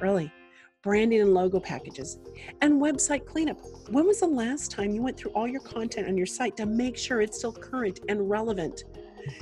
Really. 0.00 0.32
Branding 0.82 1.20
and 1.20 1.34
logo 1.34 1.60
packages 1.60 2.18
and 2.62 2.80
website 2.80 3.26
cleanup. 3.26 3.60
When 3.90 4.06
was 4.06 4.20
the 4.20 4.26
last 4.26 4.70
time 4.70 4.92
you 4.92 5.02
went 5.02 5.16
through 5.16 5.32
all 5.32 5.46
your 5.46 5.60
content 5.60 6.08
on 6.08 6.16
your 6.16 6.26
site 6.26 6.56
to 6.56 6.64
make 6.64 6.96
sure 6.96 7.20
it's 7.20 7.36
still 7.36 7.52
current 7.52 8.00
and 8.08 8.30
relevant? 8.30 8.84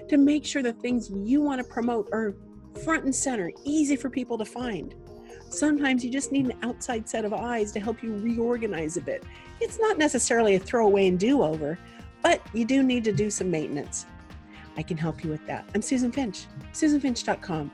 To 0.09 0.17
make 0.17 0.45
sure 0.45 0.63
the 0.63 0.73
things 0.73 1.11
you 1.11 1.41
want 1.41 1.63
to 1.63 1.65
promote 1.73 2.09
are 2.13 2.35
front 2.85 3.05
and 3.05 3.15
center, 3.15 3.53
easy 3.65 3.95
for 3.95 4.11
people 4.11 4.37
to 4.37 4.45
find. 4.45 4.97
Sometimes 5.51 6.05
you 6.05 6.11
just 6.11 6.31
need 6.31 6.47
an 6.47 6.59
outside 6.63 7.09
set 7.09 7.25
of 7.25 7.33
eyes 7.33 7.73
to 7.73 7.81
help 7.81 8.03
you 8.03 8.17
reorganize 8.19 8.97
a 8.97 9.01
bit. 9.01 9.25
It's 9.61 9.81
not 9.81 9.99
necessarily 9.99 10.57
a 10.57 10.59
throwaway 10.59 11.09
and 11.09 11.19
do 11.19 11.43
over, 11.43 11.79
but 12.23 12.43
you 12.53 12.65
do 12.65 12.83
need 12.83 13.05
to 13.05 13.13
do 13.13 13.31
some 13.31 13.51
maintenance. 13.51 14.07
I 14.77 14.83
can 14.83 14.97
help 14.97 15.25
you 15.25 15.31
with 15.31 15.45
that. 15.47 15.65
I'm 15.75 15.83
Susan 15.83 16.13
Finch, 16.13 16.47
susanfinch.com. 16.73 17.73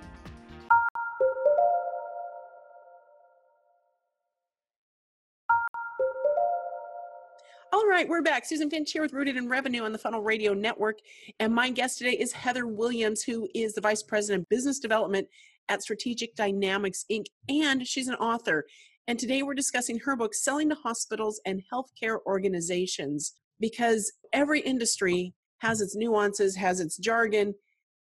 All 7.73 7.87
right, 7.89 8.09
we're 8.09 8.23
back. 8.23 8.45
Susan 8.45 8.71
Finch 8.71 8.93
here 8.93 9.03
with 9.03 9.13
Rooted 9.13 9.37
in 9.37 9.49
Revenue 9.49 9.83
on 9.83 9.93
the 9.93 9.99
Funnel 9.99 10.23
Radio 10.23 10.55
Network. 10.55 11.01
And 11.41 11.53
my 11.53 11.71
guest 11.71 11.99
today 11.99 12.13
is 12.13 12.33
Heather 12.33 12.69
Williams, 12.69 13.25
who 13.25 13.49
is 13.53 13.75
the 13.75 13.81
Vice 13.81 14.03
President 14.03 14.43
of 14.43 14.49
Business 14.49 14.79
Development 14.79 15.27
at 15.69 15.83
Strategic 15.83 16.35
Dynamics 16.35 17.05
Inc., 17.11 17.27
and 17.49 17.87
she's 17.87 18.09
an 18.09 18.15
author. 18.17 18.65
And 19.07 19.19
today 19.19 19.43
we're 19.43 19.55
discussing 19.55 19.99
her 20.01 20.17
book, 20.17 20.35
Selling 20.35 20.69
to 20.71 20.75
Hospitals 20.77 21.41
and 21.45 21.63
Healthcare 21.73 22.19
Organizations, 22.27 23.35
because 23.61 24.13
every 24.33 24.61
industry 24.61 25.35
has 25.59 25.81
its 25.81 25.95
nuances, 25.95 26.57
has 26.57 26.81
its 26.81 26.97
jargon, 26.97 27.55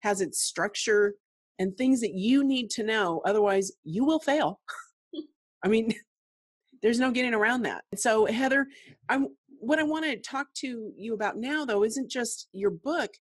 has 0.01 0.21
its 0.21 0.41
structure, 0.41 1.15
and 1.57 1.75
things 1.75 2.01
that 2.01 2.13
you 2.13 2.43
need 2.43 2.69
to 2.71 2.83
know. 2.83 3.21
Otherwise, 3.25 3.71
you 3.83 4.05
will 4.05 4.19
fail. 4.19 4.59
I 5.63 5.67
mean, 5.67 5.93
there's 6.81 6.99
no 6.99 7.11
getting 7.11 7.33
around 7.33 7.63
that. 7.63 7.83
So, 7.95 8.25
Heather, 8.25 8.67
I'm 9.09 9.27
what 9.59 9.79
I 9.79 9.83
want 9.83 10.05
to 10.05 10.17
talk 10.17 10.47
to 10.55 10.91
you 10.95 11.13
about 11.13 11.37
now, 11.37 11.65
though, 11.65 11.83
isn't 11.83 12.09
just 12.09 12.47
your 12.53 12.71
book, 12.71 13.11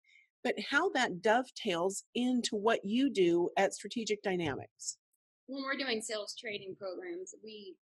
but 0.45 0.55
how 0.71 0.89
that 0.91 1.23
dovetails 1.23 2.05
into 2.15 2.57
what 2.57 2.81
you 2.85 3.11
do 3.11 3.51
at 3.57 3.75
Strategic 3.75 4.23
Dynamics. 4.23 4.99
When 5.47 5.65
we're 5.65 5.79
doing 5.79 6.03
sales 6.03 6.35
training 6.39 6.77
programs, 6.79 7.35
we 7.43 7.77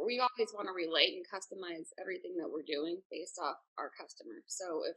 we 0.00 0.16
always 0.16 0.48
want 0.56 0.64
to 0.64 0.72
relate 0.72 1.12
and 1.12 1.28
customize 1.28 1.92
everything 2.00 2.32
that 2.40 2.48
we're 2.48 2.64
doing 2.64 3.04
based 3.12 3.36
off 3.36 3.60
our 3.76 3.92
customer. 3.92 4.40
So 4.48 4.80
if 4.88 4.96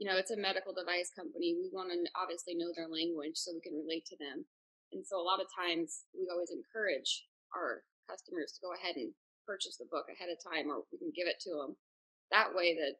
you 0.00 0.08
know 0.08 0.16
it's 0.16 0.32
a 0.32 0.40
medical 0.40 0.72
device 0.72 1.12
company, 1.12 1.52
we 1.60 1.68
want 1.68 1.92
to 1.92 2.00
obviously 2.16 2.56
know 2.56 2.72
their 2.72 2.88
language 2.88 3.36
so 3.36 3.52
we 3.52 3.60
can 3.60 3.76
relate 3.76 4.08
to 4.08 4.16
them. 4.16 4.48
And 4.96 5.04
so 5.04 5.20
a 5.20 5.28
lot 5.28 5.44
of 5.44 5.52
times 5.52 6.08
we 6.16 6.24
always 6.32 6.48
encourage 6.48 7.28
our 7.52 7.84
customers 8.08 8.56
to 8.56 8.64
go 8.64 8.72
ahead 8.72 8.96
and 8.96 9.12
purchase 9.44 9.76
the 9.76 9.88
book 9.92 10.08
ahead 10.08 10.32
of 10.32 10.40
time 10.40 10.72
or 10.72 10.88
we 10.88 10.96
can 10.96 11.12
give 11.12 11.28
it 11.28 11.36
to 11.44 11.52
them 11.52 11.76
that 12.32 12.54
way 12.56 12.74
that 12.74 12.96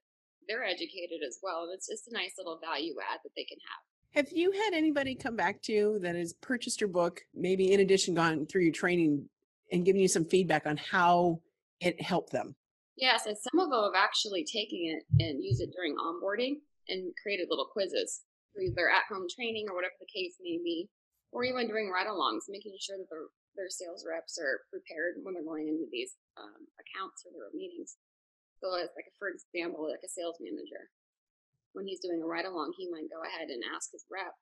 they're 0.49 0.65
educated 0.65 1.23
as 1.27 1.39
well. 1.43 1.65
And 1.65 1.75
it's 1.75 1.89
just 1.89 2.09
a 2.09 2.15
nice 2.15 2.35
little 2.39 2.59
value 2.59 2.95
add 3.11 3.21
that 3.23 3.31
they 3.37 3.45
can 3.45 3.59
have. 3.59 4.25
Have 4.27 4.33
you 4.37 4.53
had 4.53 4.75
anybody 4.75 5.15
come 5.15 5.37
back 5.37 5.63
to 5.63 5.73
you 5.73 5.99
that 6.03 6.17
has 6.17 6.35
purchased 6.35 6.81
your 6.81 6.89
book, 6.89 7.23
maybe 7.35 7.73
in 7.73 7.81
addition 7.81 8.15
gone 8.15 8.47
through 8.47 8.63
your 8.63 8.73
training 8.73 9.25
and 9.73 9.87
given 9.87 10.01
you 10.03 10.09
some 10.09 10.27
feedback 10.27 10.67
on 10.67 10.77
how 10.77 11.41
it 11.81 12.01
helped 12.01 12.31
them? 12.31 12.55
Yes, 12.97 13.25
and 13.25 13.37
some 13.39 13.59
of 13.59 13.71
them 13.71 13.83
have 13.83 13.97
actually 13.97 14.45
taken 14.45 14.79
it 14.79 15.03
and 15.19 15.43
used 15.43 15.63
it 15.63 15.73
during 15.75 15.97
onboarding 15.97 16.61
and 16.89 17.13
created 17.23 17.49
little 17.49 17.65
quizzes 17.73 18.23
for 18.53 18.61
either 18.61 18.91
at 18.91 19.09
home 19.09 19.27
training 19.33 19.67
or 19.69 19.75
whatever 19.75 19.97
the 19.99 20.13
case 20.13 20.37
may 20.43 20.61
be, 20.63 20.89
or 21.33 21.45
even 21.45 21.67
during 21.67 21.89
ride 21.89 22.07
alongs, 22.07 22.53
making 22.53 22.77
sure 22.79 22.99
that 22.99 23.09
their, 23.09 23.33
their 23.57 23.71
sales 23.71 24.05
reps 24.05 24.37
are 24.37 24.61
prepared 24.69 25.17
when 25.25 25.33
they're 25.33 25.43
going 25.43 25.69
into 25.69 25.89
these 25.91 26.17
um, 26.37 26.69
accounts 26.77 27.25
or 27.25 27.33
their 27.33 27.49
meetings. 27.57 27.97
So, 28.63 28.79
as 28.79 28.95
like 28.95 29.11
a 29.11 29.15
for 29.19 29.27
example, 29.27 29.91
like 29.91 30.07
a 30.07 30.09
sales 30.09 30.39
manager, 30.39 30.87
when 31.75 31.83
he's 31.83 31.99
doing 31.99 32.23
a 32.23 32.27
ride 32.27 32.47
along, 32.47 32.79
he 32.79 32.87
might 32.87 33.11
go 33.11 33.19
ahead 33.27 33.51
and 33.51 33.59
ask 33.75 33.91
his 33.91 34.07
rep, 34.07 34.39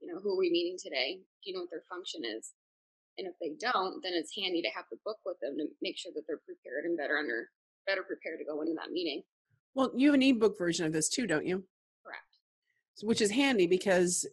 you 0.00 0.08
know, 0.08 0.18
who 0.24 0.32
are 0.32 0.40
we 0.40 0.48
meeting 0.48 0.80
today? 0.80 1.20
Do 1.20 1.44
you 1.44 1.52
know 1.52 1.68
what 1.68 1.70
their 1.70 1.84
function 1.84 2.24
is? 2.24 2.56
And 3.20 3.28
if 3.28 3.36
they 3.36 3.52
don't, 3.60 4.00
then 4.00 4.16
it's 4.16 4.32
handy 4.32 4.62
to 4.62 4.72
have 4.72 4.88
the 4.90 4.96
book 5.04 5.18
with 5.26 5.36
them 5.44 5.60
to 5.60 5.68
make 5.82 5.98
sure 5.98 6.12
that 6.14 6.24
they're 6.24 6.40
prepared 6.48 6.88
and 6.88 6.96
better 6.96 7.18
under 7.18 7.52
better 7.84 8.02
prepared 8.02 8.40
to 8.40 8.48
go 8.48 8.60
into 8.64 8.74
that 8.74 8.92
meeting. 8.92 9.22
Well, 9.74 9.92
you 9.94 10.08
have 10.08 10.14
an 10.14 10.22
ebook 10.22 10.56
version 10.56 10.86
of 10.86 10.92
this 10.92 11.08
too, 11.08 11.26
don't 11.26 11.46
you? 11.46 11.64
Correct. 12.04 12.40
Which 13.02 13.20
is 13.20 13.30
handy 13.30 13.66
because 13.66 14.26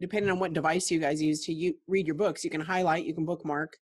depending 0.00 0.30
on 0.30 0.38
what 0.38 0.52
device 0.52 0.90
you 0.90 0.98
guys 0.98 1.22
use 1.22 1.44
to 1.46 1.52
you, 1.52 1.74
read 1.86 2.06
your 2.06 2.14
books, 2.14 2.44
you 2.44 2.50
can 2.50 2.60
highlight, 2.60 3.04
you 3.04 3.14
can 3.14 3.24
bookmark, 3.24 3.78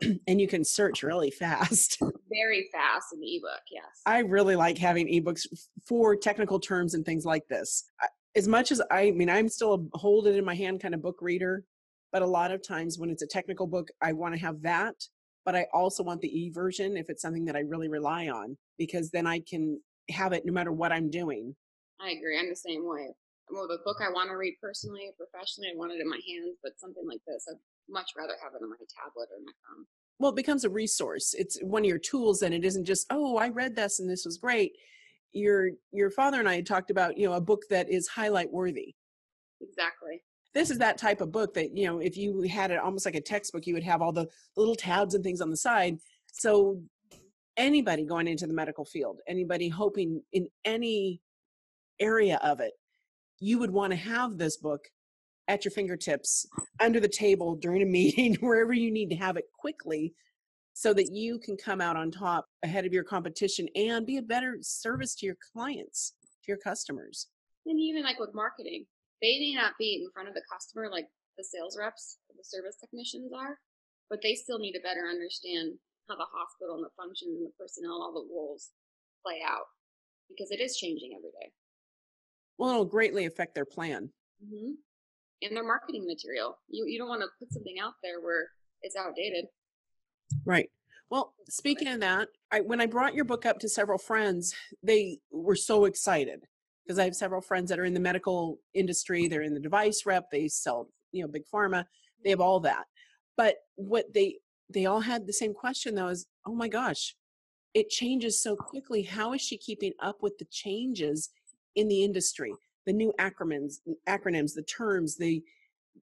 and 0.26 0.40
you 0.40 0.46
can 0.46 0.64
search 0.64 1.02
really 1.02 1.30
fast. 1.30 1.98
Very 2.30 2.68
fast 2.72 3.12
in 3.12 3.20
the 3.20 3.36
ebook, 3.36 3.62
yes. 3.70 3.84
I 4.06 4.20
really 4.20 4.56
like 4.56 4.78
having 4.78 5.06
ebooks 5.08 5.46
for 5.86 6.14
technical 6.14 6.60
terms 6.60 6.94
and 6.94 7.04
things 7.04 7.24
like 7.24 7.46
this. 7.48 7.84
As 8.36 8.46
much 8.46 8.70
as 8.70 8.80
I, 8.90 9.00
I 9.00 9.10
mean, 9.10 9.30
I'm 9.30 9.48
still 9.48 9.74
a 9.74 9.98
hold 9.98 10.26
it 10.26 10.36
in 10.36 10.44
my 10.44 10.54
hand 10.54 10.80
kind 10.80 10.94
of 10.94 11.02
book 11.02 11.18
reader, 11.20 11.64
but 12.12 12.22
a 12.22 12.26
lot 12.26 12.52
of 12.52 12.66
times 12.66 12.98
when 12.98 13.10
it's 13.10 13.22
a 13.22 13.26
technical 13.26 13.66
book, 13.66 13.88
I 14.00 14.12
want 14.12 14.34
to 14.34 14.40
have 14.40 14.62
that. 14.62 14.94
But 15.44 15.56
I 15.56 15.66
also 15.72 16.02
want 16.02 16.20
the 16.20 16.28
e 16.28 16.50
version 16.50 16.96
if 16.96 17.08
it's 17.08 17.22
something 17.22 17.46
that 17.46 17.56
I 17.56 17.60
really 17.60 17.88
rely 17.88 18.28
on, 18.28 18.56
because 18.76 19.10
then 19.10 19.26
I 19.26 19.40
can 19.40 19.80
have 20.10 20.32
it 20.32 20.44
no 20.44 20.52
matter 20.52 20.72
what 20.72 20.92
I'm 20.92 21.10
doing. 21.10 21.56
I 22.00 22.10
agree. 22.10 22.38
I'm 22.38 22.50
the 22.50 22.56
same 22.56 22.86
way. 22.86 23.08
Well, 23.50 23.66
the 23.66 23.78
book 23.84 23.96
I 24.02 24.10
want 24.10 24.28
to 24.28 24.36
read 24.36 24.56
personally 24.60 25.10
professionally, 25.16 25.70
I 25.72 25.76
want 25.76 25.92
it 25.92 26.00
in 26.00 26.08
my 26.08 26.20
hands, 26.28 26.58
but 26.62 26.78
something 26.78 27.04
like 27.08 27.20
this, 27.26 27.46
I'd 27.50 27.56
much 27.88 28.10
rather 28.16 28.34
have 28.42 28.52
it 28.54 28.62
on 28.62 28.70
my 28.70 28.76
tablet 28.76 29.28
or 29.32 29.40
my 29.44 29.52
phone. 29.66 29.86
Well, 30.18 30.32
it 30.32 30.36
becomes 30.36 30.64
a 30.64 30.70
resource. 30.70 31.34
It's 31.36 31.58
one 31.62 31.82
of 31.82 31.88
your 31.88 31.98
tools, 31.98 32.42
and 32.42 32.52
it 32.52 32.64
isn't 32.64 32.84
just, 32.84 33.06
oh, 33.10 33.36
I 33.36 33.50
read 33.50 33.76
this 33.76 34.00
and 34.00 34.10
this 34.10 34.24
was 34.24 34.38
great. 34.38 34.72
Your 35.32 35.70
your 35.92 36.10
father 36.10 36.40
and 36.40 36.48
I 36.48 36.56
had 36.56 36.66
talked 36.66 36.90
about, 36.90 37.18
you 37.18 37.28
know, 37.28 37.34
a 37.34 37.40
book 37.40 37.62
that 37.70 37.90
is 37.90 38.08
highlight 38.08 38.50
worthy. 38.50 38.94
Exactly. 39.60 40.22
This 40.54 40.70
is 40.70 40.78
that 40.78 40.98
type 40.98 41.20
of 41.20 41.30
book 41.30 41.52
that, 41.54 41.76
you 41.76 41.86
know, 41.86 41.98
if 41.98 42.16
you 42.16 42.42
had 42.42 42.70
it 42.70 42.78
almost 42.78 43.04
like 43.04 43.14
a 43.14 43.20
textbook, 43.20 43.66
you 43.66 43.74
would 43.74 43.82
have 43.82 44.00
all 44.00 44.12
the 44.12 44.26
little 44.56 44.74
tabs 44.74 45.14
and 45.14 45.22
things 45.22 45.40
on 45.40 45.50
the 45.50 45.56
side. 45.56 45.98
So 46.32 46.80
anybody 47.56 48.04
going 48.04 48.26
into 48.26 48.46
the 48.46 48.54
medical 48.54 48.84
field, 48.84 49.20
anybody 49.28 49.68
hoping 49.68 50.22
in 50.32 50.48
any 50.64 51.20
area 52.00 52.40
of 52.42 52.60
it, 52.60 52.72
you 53.40 53.58
would 53.58 53.70
want 53.70 53.92
to 53.92 53.96
have 53.96 54.38
this 54.38 54.56
book 54.56 54.84
at 55.48 55.64
your 55.64 55.72
fingertips 55.72 56.46
under 56.80 57.00
the 57.00 57.08
table 57.08 57.56
during 57.56 57.82
a 57.82 57.86
meeting, 57.86 58.34
wherever 58.40 58.72
you 58.72 58.90
need 58.90 59.10
to 59.10 59.16
have 59.16 59.36
it 59.36 59.46
quickly 59.58 60.14
so 60.74 60.94
that 60.94 61.10
you 61.10 61.38
can 61.40 61.56
come 61.56 61.80
out 61.80 61.96
on 61.96 62.10
top 62.10 62.46
ahead 62.62 62.86
of 62.86 62.92
your 62.92 63.02
competition 63.02 63.66
and 63.74 64.06
be 64.06 64.18
a 64.18 64.22
better 64.22 64.58
service 64.60 65.16
to 65.16 65.26
your 65.26 65.36
clients, 65.52 66.14
to 66.44 66.52
your 66.52 66.58
customers. 66.58 67.26
And 67.66 67.80
even 67.80 68.04
like 68.04 68.20
with 68.20 68.34
marketing, 68.34 68.86
they 69.20 69.40
may 69.40 69.54
not 69.54 69.72
be 69.78 70.02
in 70.04 70.10
front 70.12 70.28
of 70.28 70.34
the 70.34 70.42
customer 70.52 70.88
like 70.88 71.06
the 71.36 71.42
sales 71.42 71.76
reps 71.78 72.18
the 72.38 72.44
service 72.44 72.76
technicians 72.80 73.32
are, 73.34 73.58
but 74.08 74.20
they 74.22 74.34
still 74.34 74.58
need 74.58 74.72
to 74.72 74.80
better 74.80 75.10
understand 75.10 75.74
how 76.08 76.16
the 76.16 76.30
hospital 76.32 76.76
and 76.76 76.84
the 76.84 76.94
functions 76.96 77.36
and 77.36 77.46
the 77.46 77.52
personnel, 77.58 78.00
all 78.00 78.14
the 78.14 78.32
roles 78.32 78.70
play 79.26 79.42
out 79.44 79.66
because 80.30 80.50
it 80.50 80.60
is 80.60 80.76
changing 80.76 81.12
every 81.16 81.30
day. 81.40 81.50
Well, 82.56 82.70
it'll 82.70 82.84
greatly 82.84 83.26
affect 83.26 83.54
their 83.54 83.64
plan. 83.64 84.10
Mm-hmm. 84.42 84.72
And 85.42 85.56
their 85.56 85.66
marketing 85.66 86.04
material. 86.06 86.58
You 86.68 86.86
you 86.86 86.98
don't 86.98 87.08
want 87.08 87.22
to 87.22 87.28
put 87.38 87.52
something 87.52 87.76
out 87.80 87.94
there 88.02 88.20
where 88.20 88.48
it's 88.82 88.96
outdated. 88.96 89.46
Right. 90.44 90.70
Well, 91.10 91.32
speaking 91.48 91.88
of 91.88 92.00
that, 92.00 92.28
I, 92.52 92.60
when 92.60 92.80
I 92.80 92.86
brought 92.86 93.14
your 93.14 93.24
book 93.24 93.46
up 93.46 93.58
to 93.60 93.68
several 93.68 93.98
friends, 93.98 94.54
they 94.82 95.20
were 95.30 95.56
so 95.56 95.86
excited 95.86 96.40
because 96.84 96.98
I 96.98 97.04
have 97.04 97.14
several 97.14 97.40
friends 97.40 97.70
that 97.70 97.78
are 97.78 97.84
in 97.84 97.94
the 97.94 98.00
medical 98.00 98.58
industry. 98.74 99.26
They're 99.26 99.42
in 99.42 99.54
the 99.54 99.60
device 99.60 100.04
rep. 100.04 100.26
They 100.30 100.48
sell, 100.48 100.90
you 101.12 101.22
know, 101.22 101.28
big 101.28 101.44
pharma. 101.52 101.84
They 102.24 102.30
have 102.30 102.40
all 102.40 102.60
that. 102.60 102.84
But 103.36 103.56
what 103.76 104.12
they 104.12 104.38
they 104.70 104.86
all 104.86 105.00
had 105.00 105.26
the 105.26 105.32
same 105.32 105.54
question 105.54 105.94
though 105.94 106.08
is, 106.08 106.26
oh 106.46 106.54
my 106.54 106.68
gosh, 106.68 107.14
it 107.74 107.88
changes 107.88 108.42
so 108.42 108.56
quickly. 108.56 109.02
How 109.02 109.32
is 109.32 109.40
she 109.40 109.56
keeping 109.56 109.92
up 110.00 110.18
with 110.20 110.36
the 110.38 110.46
changes 110.50 111.30
in 111.74 111.88
the 111.88 112.02
industry? 112.02 112.52
The 112.86 112.92
new 112.92 113.12
acronyms, 113.18 113.76
acronyms, 114.08 114.54
the 114.54 114.62
terms, 114.62 115.16
the 115.16 115.42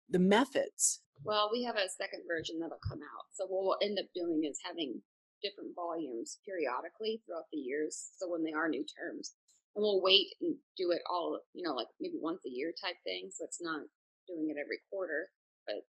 the 0.09 0.19
methods? 0.19 1.01
Well, 1.23 1.49
we 1.51 1.63
have 1.63 1.75
a 1.75 1.87
second 1.89 2.23
version 2.27 2.59
that'll 2.59 2.81
come 2.83 2.99
out. 2.99 3.25
So 3.33 3.45
what 3.45 3.63
we'll 3.63 3.87
end 3.87 3.99
up 3.99 4.09
doing 4.15 4.43
is 4.43 4.59
having 4.65 5.01
different 5.43 5.75
volumes 5.75 6.39
periodically 6.45 7.21
throughout 7.25 7.49
the 7.51 7.59
years. 7.59 8.11
So 8.17 8.29
when 8.29 8.43
they 8.43 8.53
are 8.53 8.69
new 8.69 8.83
terms, 8.83 9.33
and 9.75 9.83
we'll 9.83 10.01
wait 10.01 10.33
and 10.41 10.55
do 10.77 10.91
it 10.91 11.01
all, 11.09 11.39
you 11.53 11.63
know, 11.63 11.73
like 11.73 11.87
maybe 11.99 12.17
once 12.19 12.41
a 12.45 12.49
year 12.49 12.73
type 12.75 12.97
thing. 13.03 13.29
So 13.31 13.45
it's 13.45 13.61
not 13.61 13.81
doing 14.27 14.49
it 14.49 14.59
every 14.59 14.79
quarter, 14.89 15.29
but 15.65 15.85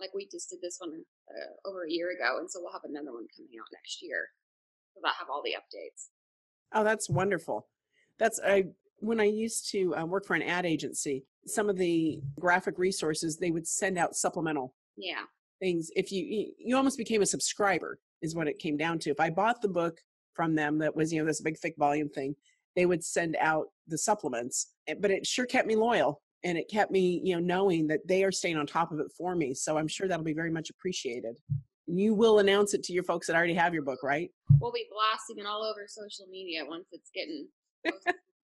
like 0.00 0.14
we 0.14 0.28
just 0.30 0.50
did 0.50 0.60
this 0.62 0.76
one 0.78 1.02
uh, 1.30 1.68
over 1.68 1.84
a 1.84 1.90
year 1.90 2.10
ago, 2.12 2.38
and 2.38 2.50
so 2.50 2.60
we'll 2.60 2.72
have 2.72 2.86
another 2.86 3.12
one 3.12 3.26
coming 3.34 3.58
out 3.58 3.72
next 3.72 4.02
year. 4.02 4.28
So 4.94 5.00
that 5.02 5.18
have 5.18 5.28
all 5.30 5.42
the 5.42 5.56
updates. 5.58 6.10
Oh, 6.72 6.84
that's 6.84 7.10
wonderful. 7.10 7.66
That's 8.18 8.40
I 8.44 8.66
when 9.04 9.20
I 9.20 9.24
used 9.24 9.70
to 9.70 9.94
uh, 9.96 10.04
work 10.04 10.24
for 10.24 10.34
an 10.34 10.42
ad 10.42 10.64
agency, 10.64 11.24
some 11.46 11.68
of 11.68 11.76
the 11.76 12.20
graphic 12.40 12.78
resources 12.78 13.36
they 13.36 13.50
would 13.50 13.66
send 13.66 13.98
out 13.98 14.16
supplemental 14.16 14.74
yeah 14.96 15.22
things. 15.60 15.90
If 15.94 16.10
you 16.10 16.52
you 16.58 16.76
almost 16.76 16.98
became 16.98 17.22
a 17.22 17.26
subscriber 17.26 17.98
is 18.22 18.34
what 18.34 18.48
it 18.48 18.58
came 18.58 18.76
down 18.76 18.98
to. 19.00 19.10
If 19.10 19.20
I 19.20 19.30
bought 19.30 19.60
the 19.60 19.68
book 19.68 19.98
from 20.32 20.54
them 20.54 20.78
that 20.78 20.96
was 20.96 21.12
you 21.12 21.20
know 21.20 21.26
this 21.26 21.40
big 21.40 21.58
thick 21.58 21.74
volume 21.78 22.08
thing, 22.08 22.34
they 22.76 22.86
would 22.86 23.04
send 23.04 23.36
out 23.40 23.66
the 23.88 23.98
supplements. 23.98 24.68
Eh, 24.88 24.94
but 24.98 25.10
it 25.10 25.26
sure 25.26 25.46
kept 25.46 25.68
me 25.68 25.76
loyal 25.76 26.22
and 26.42 26.56
it 26.56 26.70
kept 26.70 26.90
me 26.90 27.20
you 27.22 27.34
know 27.34 27.40
knowing 27.40 27.86
that 27.88 28.06
they 28.06 28.24
are 28.24 28.32
staying 28.32 28.56
on 28.56 28.66
top 28.66 28.90
of 28.90 29.00
it 29.00 29.12
for 29.16 29.36
me. 29.36 29.52
So 29.54 29.76
I'm 29.76 29.88
sure 29.88 30.08
that'll 30.08 30.24
be 30.24 30.32
very 30.32 30.50
much 30.50 30.70
appreciated. 30.70 31.36
You 31.86 32.14
will 32.14 32.38
announce 32.38 32.72
it 32.72 32.82
to 32.84 32.94
your 32.94 33.04
folks 33.04 33.26
that 33.26 33.36
already 33.36 33.52
have 33.52 33.74
your 33.74 33.82
book, 33.82 34.02
right? 34.02 34.30
We'll 34.58 34.72
be 34.72 34.86
blasting 34.90 35.36
it 35.38 35.46
all 35.46 35.62
over 35.62 35.84
social 35.86 36.26
media 36.30 36.62
once 36.66 36.86
it's 36.92 37.10
getting 37.14 37.46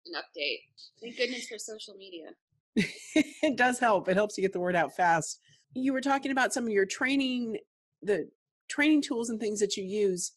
an 0.07 0.15
update. 0.15 0.61
Thank 1.01 1.17
goodness 1.17 1.47
for 1.47 1.59
social 1.59 1.95
media. 1.95 2.31
it 2.77 3.57
does 3.57 3.79
help. 3.79 4.09
It 4.09 4.17
helps 4.17 4.37
you 4.37 4.43
get 4.43 4.53
the 4.53 4.61
word 4.61 4.77
out 4.77 4.95
fast. 4.95 5.41
You 5.75 5.93
were 5.93 6.01
talking 6.01 6.33
about 6.33 6.53
some 6.53 6.65
of 6.65 6.71
your 6.71 6.87
training, 6.87 7.59
the 8.03 8.29
training 8.69 9.03
tools 9.03 9.31
and 9.31 9.41
things 9.41 9.61
that 9.61 9.77
you 9.77 9.85
use. 9.85 10.33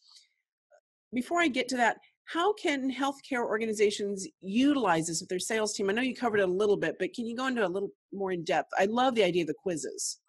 Before 1.14 1.40
I 1.40 1.48
get 1.48 1.68
to 1.70 1.78
that, 1.78 1.98
how 2.26 2.54
can 2.54 2.92
healthcare 2.94 3.46
organizations 3.46 4.28
utilize 4.42 5.08
this 5.08 5.22
with 5.22 5.30
their 5.30 5.40
sales 5.40 5.74
team? 5.74 5.90
I 5.90 5.94
know 5.94 6.02
you 6.02 6.16
covered 6.16 6.42
it 6.42 6.50
a 6.50 6.52
little 6.52 6.76
bit, 6.76 6.98
but 7.00 7.14
can 7.14 7.26
you 7.26 7.38
go 7.38 7.48
into 7.48 7.66
a 7.66 7.70
little 7.70 7.90
more 8.12 8.34
in 8.34 8.44
depth? 8.44 8.70
I 8.78 8.86
love 8.86 9.16
the 9.16 9.24
idea 9.24 9.44
of 9.44 9.48
the 9.48 9.54
quizzes. 9.54 10.20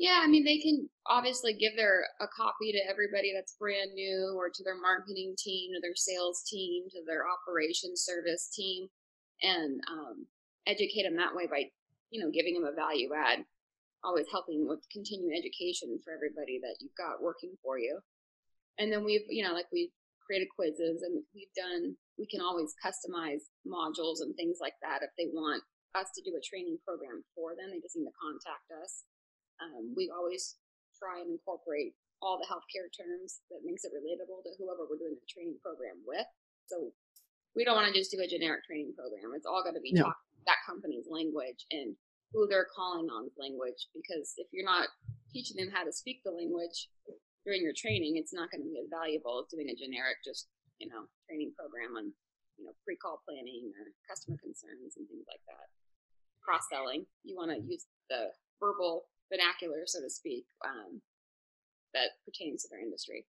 Yeah, 0.00 0.24
I 0.24 0.28
mean, 0.32 0.48
they 0.48 0.56
can 0.56 0.88
obviously 1.04 1.52
give 1.52 1.76
their 1.76 2.08
a 2.24 2.26
copy 2.32 2.72
to 2.72 2.88
everybody 2.88 3.36
that's 3.36 3.60
brand 3.60 3.92
new, 3.92 4.32
or 4.32 4.48
to 4.48 4.64
their 4.64 4.80
marketing 4.80 5.36
team, 5.36 5.76
to 5.76 5.80
their 5.84 5.94
sales 5.94 6.40
team, 6.48 6.88
to 6.88 7.04
their 7.04 7.28
operations 7.28 8.00
service 8.00 8.48
team, 8.48 8.88
and 9.44 9.76
um, 9.92 10.24
educate 10.64 11.04
them 11.04 11.20
that 11.20 11.36
way 11.36 11.44
by, 11.52 11.68
you 12.08 12.16
know, 12.16 12.32
giving 12.32 12.56
them 12.56 12.64
a 12.64 12.72
value 12.72 13.12
add. 13.12 13.44
Always 14.02 14.24
helping 14.32 14.64
with 14.64 14.80
continuing 14.88 15.36
education 15.36 16.00
for 16.00 16.16
everybody 16.16 16.56
that 16.64 16.80
you've 16.80 16.96
got 16.96 17.20
working 17.20 17.52
for 17.60 17.76
you. 17.76 18.00
And 18.80 18.88
then 18.90 19.04
we've, 19.04 19.28
you 19.28 19.44
know, 19.44 19.52
like 19.52 19.68
we've 19.68 19.92
created 20.24 20.48
quizzes, 20.48 21.04
and 21.04 21.20
we've 21.36 21.52
done. 21.52 21.92
We 22.16 22.24
can 22.24 22.40
always 22.40 22.72
customize 22.80 23.52
modules 23.68 24.24
and 24.24 24.32
things 24.32 24.64
like 24.64 24.80
that 24.80 25.04
if 25.04 25.12
they 25.20 25.28
want 25.28 25.60
us 25.92 26.08
to 26.16 26.24
do 26.24 26.32
a 26.32 26.40
training 26.40 26.80
program 26.88 27.20
for 27.36 27.52
them. 27.52 27.68
They 27.68 27.84
just 27.84 28.00
need 28.00 28.08
to 28.08 28.16
contact 28.16 28.72
us 28.80 29.04
um, 29.60 29.92
we 29.96 30.10
always 30.10 30.56
try 30.96 31.20
and 31.20 31.32
incorporate 31.32 31.96
all 32.20 32.36
the 32.36 32.48
healthcare 32.48 32.88
terms 32.92 33.40
that 33.48 33.64
makes 33.64 33.84
it 33.84 33.92
relatable 33.96 34.44
to 34.44 34.52
whoever 34.60 34.84
we're 34.84 35.00
doing 35.00 35.16
the 35.16 35.28
training 35.28 35.56
program 35.64 35.96
with. 36.04 36.28
So 36.68 36.92
we 37.56 37.64
don't 37.64 37.76
want 37.76 37.88
to 37.88 37.96
just 37.96 38.12
do 38.12 38.20
a 38.20 38.28
generic 38.28 38.68
training 38.68 38.92
program. 38.92 39.32
It's 39.32 39.48
all 39.48 39.64
going 39.64 39.76
to 39.76 39.84
be 39.84 39.96
no. 39.96 40.12
that 40.44 40.60
company's 40.68 41.08
language 41.08 41.64
and 41.72 41.96
who 42.32 42.46
they're 42.46 42.68
calling 42.70 43.08
on's 43.08 43.34
language. 43.40 43.88
Because 43.96 44.36
if 44.36 44.46
you're 44.52 44.68
not 44.68 44.92
teaching 45.32 45.56
them 45.56 45.72
how 45.72 45.82
to 45.82 45.92
speak 45.92 46.20
the 46.22 46.30
language 46.30 46.92
during 47.48 47.64
your 47.64 47.74
training, 47.74 48.20
it's 48.20 48.36
not 48.36 48.52
going 48.52 48.62
to 48.62 48.68
be 48.68 48.78
as 48.78 48.92
valuable 48.92 49.40
as 49.40 49.50
doing 49.50 49.72
a 49.72 49.76
generic, 49.76 50.20
just 50.22 50.46
you 50.78 50.88
know, 50.88 51.08
training 51.28 51.52
program 51.56 51.96
on 51.96 52.12
you 52.60 52.68
know 52.68 52.76
pre-call 52.84 53.24
planning 53.24 53.72
or 53.80 53.92
customer 54.04 54.36
concerns 54.40 54.96
and 55.00 55.08
things 55.08 55.24
like 55.28 55.42
that. 55.48 55.72
Cross 56.44 56.68
selling, 56.72 57.04
you 57.24 57.36
want 57.36 57.52
to 57.52 57.58
use 57.64 57.84
the 58.08 58.32
verbal 58.60 59.08
vernacular, 59.30 59.82
so 59.86 60.00
to 60.00 60.10
speak, 60.10 60.44
um, 60.64 61.00
that 61.94 62.10
pertains 62.24 62.62
to 62.62 62.68
their 62.70 62.80
industry. 62.80 63.26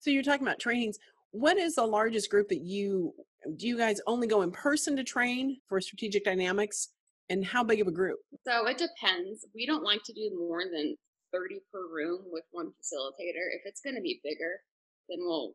So 0.00 0.10
you're 0.10 0.22
talking 0.22 0.46
about 0.46 0.60
trainings. 0.60 0.98
What 1.30 1.56
is 1.56 1.74
the 1.74 1.86
largest 1.86 2.30
group 2.30 2.48
that 2.48 2.62
you 2.62 3.14
do? 3.56 3.66
You 3.66 3.78
guys 3.78 4.00
only 4.06 4.26
go 4.26 4.42
in 4.42 4.50
person 4.50 4.96
to 4.96 5.04
train 5.04 5.58
for 5.68 5.80
strategic 5.80 6.24
dynamics, 6.24 6.88
and 7.28 7.44
how 7.44 7.64
big 7.64 7.80
of 7.80 7.88
a 7.88 7.92
group? 7.92 8.18
So 8.46 8.66
it 8.66 8.78
depends. 8.78 9.46
We 9.54 9.66
don't 9.66 9.82
like 9.82 10.02
to 10.04 10.12
do 10.12 10.30
more 10.38 10.62
than 10.62 10.96
30 11.32 11.60
per 11.72 11.86
room 11.92 12.22
with 12.30 12.44
one 12.52 12.68
facilitator. 12.68 13.50
If 13.54 13.62
it's 13.64 13.80
going 13.80 13.96
to 13.96 14.02
be 14.02 14.20
bigger, 14.22 14.60
then 15.08 15.18
we'll 15.20 15.52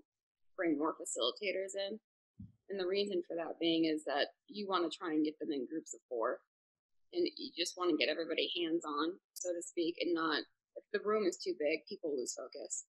bring 0.58 0.78
more 0.78 0.94
facilitators 0.94 1.76
in. 1.76 2.00
And 2.70 2.80
the 2.80 2.88
reason 2.88 3.24
for 3.28 3.36
that 3.36 3.60
being 3.60 3.86
is 3.86 4.04
that 4.06 4.28
you 4.48 4.68
want 4.68 4.90
to 4.90 4.98
try 4.98 5.12
and 5.12 5.26
get 5.26 5.38
them 5.40 5.52
in 5.52 5.68
groups 5.68 5.94
of 5.94 6.00
four 6.08 6.40
and 7.14 7.28
you 7.38 7.52
just 7.58 7.78
want 7.78 7.92
to 7.92 7.98
get 7.98 8.12
everybody 8.12 8.52
hands 8.56 8.84
on, 8.86 9.14
so 9.34 9.50
to 9.52 9.62
speak, 9.62 9.96
and 10.00 10.14
not 10.14 10.44
if 10.76 10.84
the 10.94 11.04
room 11.04 11.28
is 11.28 11.38
too 11.38 11.54
big, 11.60 11.84
people 11.88 12.16
lose 12.16 12.36
focus. 12.36 12.86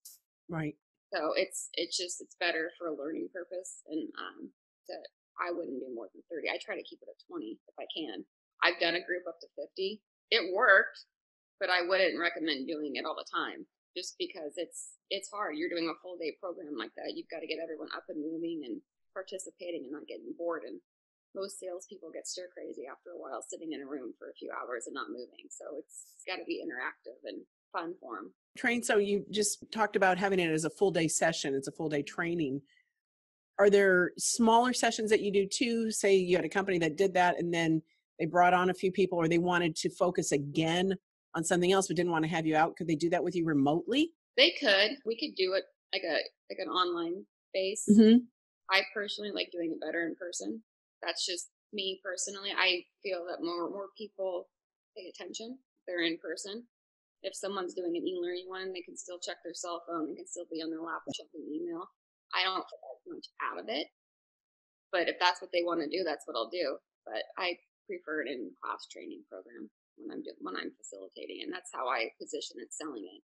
Right. 0.48 0.76
So 1.12 1.32
it's 1.36 1.68
it's 1.74 1.96
just 1.96 2.20
it's 2.20 2.36
better 2.40 2.72
for 2.78 2.88
a 2.88 2.96
learning 2.96 3.28
purpose, 3.32 3.84
and 3.88 4.08
um, 4.16 4.48
that 4.88 5.04
I 5.36 5.52
wouldn't 5.52 5.80
do 5.80 5.92
more 5.92 6.08
than 6.14 6.24
thirty. 6.30 6.48
I 6.48 6.56
try 6.62 6.76
to 6.76 6.86
keep 6.86 7.00
it 7.02 7.12
at 7.12 7.20
twenty 7.28 7.60
if 7.68 7.76
I 7.76 7.86
can. 7.92 8.24
I've 8.62 8.80
done 8.80 8.96
a 8.96 9.04
group 9.04 9.28
up 9.28 9.36
to 9.42 9.48
fifty. 9.58 10.00
It 10.32 10.54
worked, 10.54 11.04
but 11.60 11.68
I 11.68 11.84
wouldn't 11.84 12.16
recommend 12.16 12.64
doing 12.64 12.96
it 12.96 13.04
all 13.04 13.18
the 13.18 13.28
time, 13.28 13.68
just 13.92 14.16
because 14.16 14.56
it's 14.56 14.96
it's 15.12 15.28
hard. 15.28 15.60
You're 15.60 15.72
doing 15.72 15.92
a 15.92 16.00
full 16.00 16.16
day 16.16 16.32
program 16.40 16.80
like 16.80 16.96
that. 16.96 17.12
You've 17.12 17.28
got 17.28 17.44
to 17.44 17.50
get 17.50 17.60
everyone 17.60 17.92
up 17.92 18.08
and 18.08 18.24
moving 18.24 18.64
and 18.64 18.80
participating 19.12 19.84
and 19.84 19.92
not 19.92 20.08
getting 20.08 20.32
bored 20.40 20.64
and 20.64 20.80
most 21.34 21.58
salespeople 21.58 22.10
get 22.12 22.26
stir 22.26 22.48
crazy 22.52 22.82
after 22.90 23.10
a 23.10 23.18
while 23.18 23.42
sitting 23.46 23.72
in 23.72 23.82
a 23.82 23.86
room 23.86 24.12
for 24.18 24.28
a 24.28 24.34
few 24.34 24.50
hours 24.50 24.84
and 24.86 24.94
not 24.94 25.08
moving. 25.08 25.48
So 25.50 25.64
it's, 25.78 26.14
it's 26.16 26.24
got 26.26 26.36
to 26.36 26.44
be 26.46 26.62
interactive 26.62 27.18
and 27.24 27.42
fun 27.72 27.94
for 28.00 28.16
them. 28.16 28.32
Train. 28.56 28.82
So 28.82 28.98
you 28.98 29.24
just 29.30 29.64
talked 29.72 29.96
about 29.96 30.18
having 30.18 30.38
it 30.38 30.50
as 30.50 30.64
a 30.64 30.70
full 30.70 30.90
day 30.90 31.08
session. 31.08 31.54
It's 31.54 31.68
a 31.68 31.72
full 31.72 31.88
day 31.88 32.02
training. 32.02 32.60
Are 33.58 33.70
there 33.70 34.12
smaller 34.18 34.72
sessions 34.72 35.10
that 35.10 35.20
you 35.20 35.32
do 35.32 35.46
too? 35.46 35.90
Say 35.90 36.16
you 36.16 36.36
had 36.36 36.44
a 36.44 36.50
company 36.50 36.78
that 36.78 36.96
did 36.96 37.14
that 37.14 37.38
and 37.38 37.52
then 37.52 37.82
they 38.18 38.26
brought 38.26 38.54
on 38.54 38.70
a 38.70 38.74
few 38.74 38.92
people 38.92 39.18
or 39.18 39.28
they 39.28 39.38
wanted 39.38 39.74
to 39.76 39.90
focus 39.90 40.32
again 40.32 40.94
on 41.34 41.44
something 41.44 41.72
else 41.72 41.88
but 41.88 41.96
didn't 41.96 42.12
want 42.12 42.24
to 42.24 42.30
have 42.30 42.46
you 42.46 42.56
out. 42.56 42.76
Could 42.76 42.88
they 42.88 42.94
do 42.94 43.10
that 43.10 43.24
with 43.24 43.34
you 43.34 43.44
remotely? 43.44 44.12
They 44.36 44.54
could. 44.58 44.92
We 45.06 45.16
could 45.16 45.34
do 45.34 45.54
it 45.54 45.64
like 45.92 46.02
a 46.02 46.18
like 46.50 46.58
an 46.58 46.68
online 46.68 47.24
base. 47.54 47.86
Mm-hmm. 47.90 48.18
I 48.70 48.82
personally 48.94 49.30
like 49.32 49.50
doing 49.52 49.72
it 49.72 49.80
better 49.84 50.06
in 50.06 50.14
person 50.16 50.62
that's 51.02 51.26
just 51.26 51.50
me 51.72 52.00
personally. 52.04 52.50
I 52.56 52.84
feel 53.02 53.24
that 53.28 53.44
more 53.44 53.68
more 53.70 53.88
people 53.96 54.48
pay 54.96 55.10
attention. 55.10 55.58
They're 55.86 56.04
in 56.04 56.18
person. 56.18 56.64
If 57.22 57.34
someone's 57.36 57.74
doing 57.74 57.94
an 57.94 58.06
e-learning 58.06 58.46
one, 58.48 58.72
they 58.72 58.82
can 58.82 58.96
still 58.96 59.18
check 59.22 59.38
their 59.44 59.54
cell 59.54 59.82
phone. 59.86 60.10
They 60.10 60.18
can 60.18 60.26
still 60.26 60.46
be 60.50 60.62
on 60.62 60.70
their 60.70 60.82
laptop 60.82 61.14
checking 61.14 61.46
email. 61.46 61.86
I 62.34 62.42
don't 62.42 62.66
get 62.66 62.82
as 62.82 63.02
much 63.06 63.26
out 63.38 63.58
of 63.62 63.66
it, 63.68 63.86
but 64.90 65.06
if 65.08 65.16
that's 65.20 65.40
what 65.40 65.50
they 65.52 65.62
want 65.62 65.80
to 65.82 65.90
do, 65.90 66.02
that's 66.02 66.26
what 66.26 66.34
I'll 66.34 66.50
do. 66.50 66.78
But 67.06 67.22
I 67.38 67.58
prefer 67.86 68.22
it 68.22 68.30
in 68.30 68.50
class 68.62 68.86
training 68.90 69.22
program 69.30 69.70
when 69.96 70.10
I'm 70.10 70.22
do- 70.22 70.38
when 70.40 70.56
I'm 70.56 70.72
facilitating, 70.74 71.42
and 71.42 71.52
that's 71.52 71.70
how 71.72 71.88
I 71.88 72.10
position 72.18 72.58
it, 72.58 72.74
selling 72.74 73.04
it. 73.06 73.22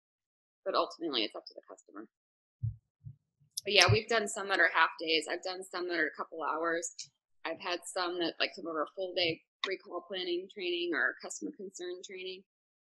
But 0.65 0.75
ultimately, 0.75 1.23
it's 1.23 1.35
up 1.35 1.45
to 1.45 1.55
the 1.55 1.63
customer. 1.69 2.07
But 3.63 3.73
yeah, 3.73 3.87
we've 3.91 4.07
done 4.07 4.27
some 4.27 4.49
that 4.49 4.59
are 4.59 4.69
half 4.73 4.91
days. 4.99 5.25
I've 5.29 5.43
done 5.43 5.63
some 5.63 5.87
that 5.89 5.99
are 5.99 6.07
a 6.07 6.17
couple 6.17 6.43
hours. 6.43 6.93
I've 7.45 7.61
had 7.61 7.85
some 7.85 8.17
that 8.19 8.33
like 8.41 8.51
some 8.57 8.67
of 8.67 8.75
our 8.75 8.89
full 8.97 9.13
day 9.13 9.41
pre-call 9.61 10.05
planning 10.09 10.49
training 10.49 10.91
or 10.93 11.15
customer 11.21 11.53
concern 11.55 12.01
training 12.01 12.41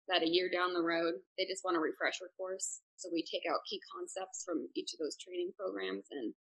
that 0.07 0.23
a 0.23 0.29
year 0.29 0.49
down 0.49 0.73
the 0.73 0.85
road 0.85 1.15
they 1.37 1.45
just 1.45 1.63
want 1.63 1.77
a 1.77 1.83
refresher 1.83 2.31
course. 2.39 2.81
So 2.95 3.11
we 3.11 3.23
take 3.27 3.43
out 3.45 3.67
key 3.67 3.83
concepts 3.91 4.47
from 4.47 4.67
each 4.75 4.95
of 4.95 4.99
those 5.03 5.19
training 5.19 5.51
programs 5.59 6.07
and 6.11 6.33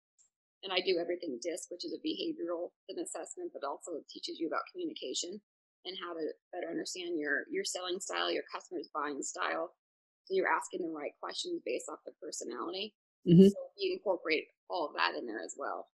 and 0.64 0.72
I 0.72 0.80
do 0.80 0.96
everything 0.96 1.36
DISC, 1.44 1.68
which 1.68 1.84
is 1.84 1.92
a 1.92 2.00
behavioral 2.00 2.72
assessment, 2.88 3.52
but 3.52 3.68
also 3.68 4.00
teaches 4.08 4.40
you 4.40 4.48
about 4.48 4.64
communication 4.72 5.36
and 5.84 5.92
how 6.00 6.16
to 6.16 6.24
better 6.56 6.72
understand 6.72 7.20
your 7.20 7.44
your 7.50 7.64
selling 7.64 8.00
style, 8.00 8.32
your 8.32 8.46
customer's 8.48 8.88
buying 8.94 9.20
style. 9.20 9.76
So 10.24 10.32
you're 10.32 10.48
asking 10.48 10.80
the 10.80 10.94
right 10.94 11.12
questions 11.20 11.60
based 11.66 11.90
off 11.92 12.00
the 12.06 12.16
personality. 12.16 12.94
Mm-hmm. 13.28 13.52
So 13.52 13.60
we 13.76 13.92
incorporate 13.92 14.48
all 14.70 14.88
of 14.88 14.96
that 14.96 15.12
in 15.18 15.26
there 15.26 15.44
as 15.44 15.54
well, 15.58 15.88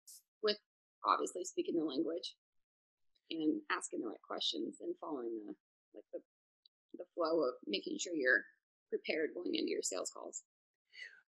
obviously 1.08 1.44
speaking 1.44 1.76
the 1.76 1.84
language 1.86 2.36
and 3.32 3.62
asking 3.72 4.02
the 4.02 4.08
right 4.08 4.22
questions 4.26 4.78
and 4.82 4.96
following 5.00 5.32
the 5.46 5.54
like 5.96 6.06
the 6.14 6.20
the 6.98 7.06
flow 7.14 7.42
of 7.42 7.54
making 7.66 7.98
sure 8.00 8.14
you're 8.16 8.44
prepared 8.90 9.30
going 9.36 9.54
into 9.56 9.72
your 9.72 9.82
sales 9.82 10.12
calls. 10.12 10.44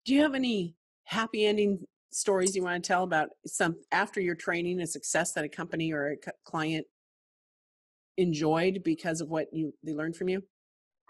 Do 0.05 0.15
you 0.15 0.23
have 0.23 0.35
any 0.35 0.75
happy 1.05 1.47
ending 1.47 1.87
stories 2.11 2.55
you 2.55 2.63
want 2.63 2.83
to 2.83 2.87
tell 2.87 3.03
about 3.05 3.29
some 3.47 3.77
after 3.93 4.21
your 4.21 4.35
training, 4.35 4.81
a 4.81 4.87
success 4.87 5.33
that 5.33 5.45
a 5.45 5.49
company 5.49 5.93
or 5.93 6.13
a 6.13 6.17
client 6.45 6.87
enjoyed 8.17 8.83
because 8.85 9.21
of 9.21 9.29
what 9.29 9.47
you 9.53 9.73
they 9.85 9.95
learned 9.95 10.17
from 10.17 10.29
you? 10.29 10.43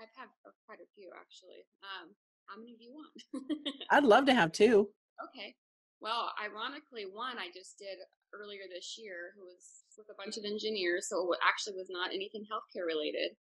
I've 0.00 0.08
had 0.14 0.28
quite 0.66 0.78
a 0.78 0.88
few 0.94 1.10
actually. 1.18 1.66
Um, 1.82 2.10
how 2.46 2.58
many 2.58 2.76
do 2.76 2.84
you 2.84 2.92
want? 2.94 3.44
I'd 3.90 4.04
love 4.04 4.26
to 4.26 4.34
have 4.34 4.52
two. 4.52 4.88
Okay. 5.34 5.52
Well, 6.00 6.30
ironically, 6.38 7.10
one 7.10 7.38
I 7.38 7.50
just 7.50 7.78
did 7.78 7.98
earlier 8.30 8.70
this 8.70 8.94
year 8.98 9.34
who 9.34 9.42
was 9.50 9.82
with 9.98 10.06
a 10.06 10.18
bunch 10.18 10.38
of 10.38 10.46
engineers, 10.46 11.10
so 11.10 11.26
it 11.34 11.42
actually 11.42 11.74
was 11.74 11.90
not 11.90 12.14
anything 12.14 12.46
healthcare 12.46 12.86
related. 12.86 13.34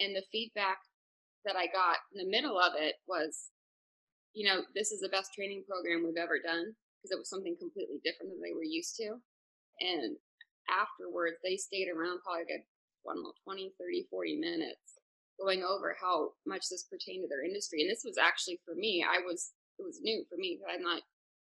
And 0.00 0.16
the 0.16 0.24
feedback 0.32 0.80
that 1.44 1.56
I 1.56 1.68
got 1.68 2.00
in 2.16 2.24
the 2.24 2.32
middle 2.32 2.56
of 2.56 2.72
it 2.80 2.96
was, 3.04 3.52
you 4.32 4.48
know, 4.48 4.64
this 4.74 4.88
is 4.88 5.04
the 5.04 5.12
best 5.12 5.36
training 5.36 5.68
program 5.68 6.00
we've 6.00 6.16
ever 6.16 6.40
done 6.40 6.72
because 6.96 7.12
it 7.12 7.20
was 7.20 7.28
something 7.28 7.60
completely 7.60 8.00
different 8.00 8.32
than 8.32 8.40
they 8.40 8.56
were 8.56 8.64
used 8.64 8.96
to. 8.96 9.20
And 9.84 10.16
afterwards, 10.72 11.44
they 11.44 11.60
stayed 11.60 11.92
around 11.92 12.24
probably 12.24 12.48
a, 12.48 12.64
I 13.04 13.12
don't 13.12 13.20
know, 13.20 13.36
20, 13.44 13.76
30, 13.76 14.08
40 14.08 14.40
minutes 14.40 14.96
going 15.36 15.60
over 15.60 15.92
how 16.00 16.32
much 16.46 16.70
this 16.70 16.88
pertained 16.88 17.26
to 17.26 17.28
their 17.28 17.44
industry. 17.44 17.84
And 17.84 17.90
this 17.90 18.06
was 18.06 18.16
actually 18.16 18.64
for 18.64 18.72
me, 18.72 19.04
I 19.04 19.20
was, 19.20 19.52
it 19.76 19.84
was 19.84 20.00
new 20.00 20.24
for 20.30 20.40
me. 20.40 20.56
Because 20.56 20.72
I'm 20.72 20.86
not 20.86 21.02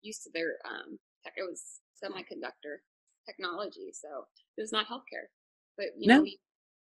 used 0.01 0.23
to 0.23 0.31
their 0.33 0.57
um, 0.65 0.97
tech. 1.23 1.33
It 1.37 1.43
was 1.43 1.81
semiconductor 1.99 2.81
technology, 3.25 3.91
so 3.93 4.25
it 4.57 4.61
was 4.61 4.71
not 4.71 4.87
healthcare. 4.87 5.29
But 5.77 5.87
you 5.97 6.07
no. 6.07 6.19
know, 6.19 6.23
you 6.23 6.37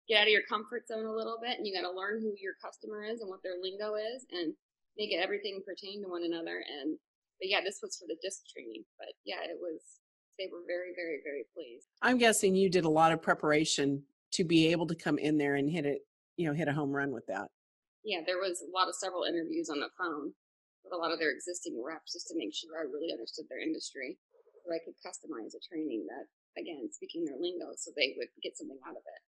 get 0.09 0.23
out 0.23 0.27
of 0.27 0.33
your 0.33 0.47
comfort 0.49 0.89
zone 0.89 1.07
a 1.07 1.13
little 1.13 1.39
bit, 1.41 1.59
and 1.59 1.67
you 1.67 1.75
got 1.75 1.89
to 1.89 1.95
learn 1.95 2.21
who 2.21 2.35
your 2.41 2.55
customer 2.63 3.05
is 3.05 3.21
and 3.21 3.29
what 3.31 3.43
their 3.43 3.61
lingo 3.61 3.95
is, 3.95 4.27
and 4.31 4.55
make 4.97 5.13
it 5.13 5.23
everything 5.23 5.61
pertain 5.65 6.03
to 6.03 6.09
one 6.09 6.25
another. 6.25 6.63
And 6.67 6.97
but 7.41 7.49
yeah, 7.49 7.61
this 7.65 7.81
was 7.83 7.97
for 7.97 8.07
the 8.07 8.17
DISC 8.23 8.43
training. 8.53 8.85
But 8.99 9.15
yeah, 9.25 9.43
it 9.45 9.59
was. 9.61 9.81
They 10.39 10.49
were 10.51 10.65
very, 10.67 10.93
very, 10.97 11.21
very 11.23 11.45
pleased. 11.53 11.85
I'm 12.01 12.17
guessing 12.17 12.55
you 12.55 12.71
did 12.71 12.87
a 12.87 12.89
lot 12.89 13.13
of 13.13 13.21
preparation 13.21 14.03
to 14.33 14.43
be 14.43 14.69
able 14.69 14.87
to 14.87 14.95
come 14.95 15.19
in 15.19 15.37
there 15.37 15.57
and 15.57 15.69
hit 15.69 15.85
it, 15.85 15.99
you 16.39 16.47
know, 16.47 16.55
hit 16.55 16.67
a 16.67 16.73
home 16.73 16.93
run 16.93 17.13
with 17.13 17.27
that. 17.27 17.49
Yeah, 18.05 18.21
there 18.25 18.39
was 18.39 18.63
a 18.63 18.71
lot 18.73 18.89
of 18.89 18.95
several 18.95 19.25
interviews 19.25 19.69
on 19.69 19.81
the 19.81 19.91
phone 19.99 20.33
with 20.85 20.97
a 20.97 21.01
lot 21.01 21.13
of 21.13 21.19
their 21.21 21.33
existing 21.33 21.77
reps 21.77 22.17
just 22.17 22.29
to 22.29 22.39
make 22.39 22.55
sure 22.55 22.77
I 22.77 22.89
really 22.89 23.13
understood 23.13 23.47
their 23.49 23.63
industry. 23.63 24.17
so 24.65 24.73
I 24.73 24.81
could 24.83 24.97
customize 25.01 25.57
a 25.57 25.61
training 25.61 26.07
that, 26.09 26.27
again, 26.61 26.89
speaking 26.93 27.25
their 27.25 27.41
lingo, 27.41 27.73
so 27.77 27.93
they 27.95 28.17
would 28.17 28.33
get 28.43 28.57
something 28.57 28.81
out 28.85 28.97
of 28.97 29.05
it. 29.05 29.23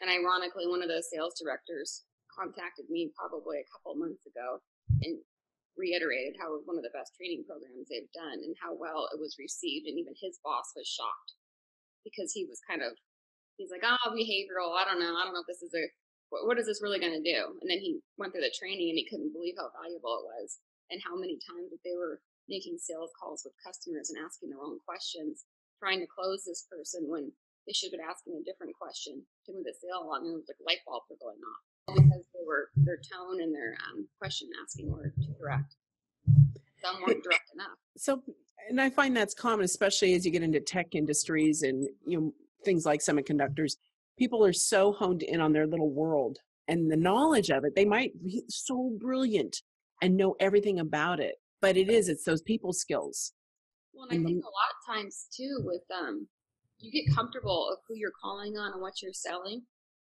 And 0.00 0.08
ironically, 0.10 0.68
one 0.68 0.82
of 0.82 0.88
those 0.88 1.10
sales 1.10 1.34
directors 1.38 2.04
contacted 2.30 2.86
me 2.88 3.10
probably 3.18 3.58
a 3.58 3.70
couple 3.72 3.98
months 3.98 4.22
ago 4.28 4.62
and 5.02 5.18
reiterated 5.74 6.38
how 6.38 6.50
it 6.50 6.62
was 6.62 6.66
one 6.66 6.78
of 6.78 6.86
the 6.86 6.94
best 6.94 7.14
training 7.14 7.46
programs 7.46 7.86
they've 7.86 8.10
done 8.14 8.42
and 8.42 8.54
how 8.58 8.74
well 8.74 9.10
it 9.10 9.18
was 9.18 9.38
received. 9.38 9.86
And 9.86 9.98
even 9.98 10.14
his 10.18 10.38
boss 10.42 10.74
was 10.74 10.86
shocked 10.86 11.38
because 12.02 12.30
he 12.34 12.46
was 12.46 12.62
kind 12.66 12.82
of, 12.82 12.94
he's 13.56 13.70
like, 13.70 13.86
oh, 13.86 14.10
behavioral. 14.10 14.74
I 14.74 14.86
don't 14.86 15.02
know. 15.02 15.14
I 15.18 15.26
don't 15.26 15.34
know 15.34 15.42
if 15.42 15.50
this 15.50 15.62
is 15.62 15.74
a, 15.74 15.86
what, 16.30 16.46
what 16.46 16.58
is 16.58 16.66
this 16.66 16.82
really 16.82 17.00
going 17.00 17.16
to 17.16 17.24
do? 17.24 17.58
And 17.60 17.70
then 17.70 17.78
he 17.78 18.00
went 18.16 18.32
through 18.32 18.46
the 18.46 18.54
training 18.58 18.90
and 18.90 18.98
he 18.98 19.08
couldn't 19.08 19.32
believe 19.32 19.54
how 19.56 19.70
valuable 19.72 20.20
it 20.20 20.28
was 20.28 20.58
and 20.90 21.00
how 21.04 21.16
many 21.16 21.38
times 21.40 21.70
that 21.70 21.82
they 21.84 21.96
were 21.96 22.20
making 22.48 22.78
sales 22.78 23.10
calls 23.18 23.44
with 23.44 23.52
customers 23.60 24.10
and 24.10 24.18
asking 24.24 24.50
the 24.50 24.56
wrong 24.56 24.78
questions, 24.86 25.44
trying 25.78 26.00
to 26.00 26.08
close 26.08 26.44
this 26.44 26.66
person 26.70 27.04
when 27.08 27.30
they 27.66 27.72
should 27.72 27.92
have 27.92 28.00
been 28.00 28.08
asking 28.08 28.40
a 28.40 28.44
different 28.44 28.72
question 28.72 29.20
to 29.44 29.52
move 29.52 29.64
the 29.64 29.76
sale 29.76 30.04
along. 30.04 30.24
And 30.24 30.32
it 30.32 30.40
was 30.40 30.48
like 30.48 30.64
light 30.64 30.82
bulbs 30.88 31.06
were 31.12 31.20
going 31.20 31.40
off 31.44 31.64
because 31.94 32.24
they 32.32 32.44
were 32.46 32.70
their 32.76 32.96
tone 32.96 33.40
and 33.42 33.54
their 33.54 33.76
um, 33.88 34.08
question 34.18 34.48
asking 34.62 34.90
were 34.90 35.12
too 35.16 35.34
direct. 35.38 35.76
Some 36.82 37.00
weren't 37.02 37.22
direct 37.22 37.52
enough. 37.54 37.76
So, 37.96 38.22
and 38.68 38.80
I 38.80 38.90
find 38.90 39.16
that's 39.16 39.34
common, 39.34 39.64
especially 39.64 40.14
as 40.14 40.24
you 40.24 40.32
get 40.32 40.42
into 40.42 40.60
tech 40.60 40.94
industries 40.94 41.62
and 41.62 41.88
you 42.06 42.20
know 42.20 42.32
things 42.64 42.86
like 42.86 43.00
semiconductors. 43.00 43.76
People 44.18 44.44
are 44.44 44.52
so 44.52 44.92
honed 44.92 45.22
in 45.22 45.40
on 45.40 45.52
their 45.52 45.66
little 45.66 45.90
world 45.90 46.38
and 46.66 46.90
the 46.90 46.96
knowledge 46.96 47.50
of 47.50 47.64
it. 47.64 47.74
They 47.74 47.84
might 47.84 48.12
be 48.22 48.42
so 48.48 48.92
brilliant 48.98 49.62
and 50.02 50.16
know 50.16 50.36
everything 50.40 50.80
about 50.80 51.20
it, 51.20 51.36
but 51.60 51.76
it 51.76 51.88
is 51.88 52.08
it's 52.08 52.24
those 52.24 52.42
people 52.42 52.72
skills. 52.72 53.32
Well, 53.94 54.08
and 54.10 54.20
I 54.20 54.24
think 54.24 54.44
a 54.44 54.46
lot 54.46 54.72
of 54.74 54.94
times 54.94 55.26
too 55.34 55.60
with 55.64 55.82
um, 55.96 56.28
you 56.78 56.92
get 56.92 57.14
comfortable 57.14 57.68
of 57.72 57.78
who 57.88 57.94
you're 57.96 58.12
calling 58.22 58.56
on 58.56 58.72
and 58.72 58.82
what 58.82 59.02
you're 59.02 59.12
selling 59.12 59.62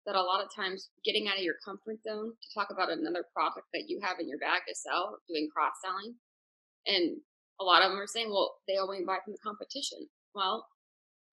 that 0.06 0.16
a 0.16 0.22
lot 0.22 0.42
of 0.42 0.54
times 0.54 0.90
getting 1.04 1.28
out 1.28 1.36
of 1.36 1.42
your 1.42 1.56
comfort 1.64 2.02
zone 2.02 2.32
to 2.32 2.48
talk 2.54 2.68
about 2.70 2.90
another 2.90 3.24
product 3.34 3.66
that 3.72 3.84
you 3.88 4.00
have 4.02 4.18
in 4.18 4.28
your 4.28 4.38
bag 4.38 4.62
to 4.66 4.74
sell, 4.74 5.18
doing 5.28 5.48
cross 5.54 5.72
selling. 5.84 6.14
And 6.86 7.18
a 7.60 7.64
lot 7.64 7.82
of 7.82 7.90
them 7.90 8.00
are 8.00 8.06
saying, 8.06 8.30
well, 8.30 8.56
they 8.66 8.78
only 8.78 9.04
buy 9.06 9.18
from 9.24 9.34
the 9.34 9.44
competition. 9.44 10.08
Well, 10.34 10.66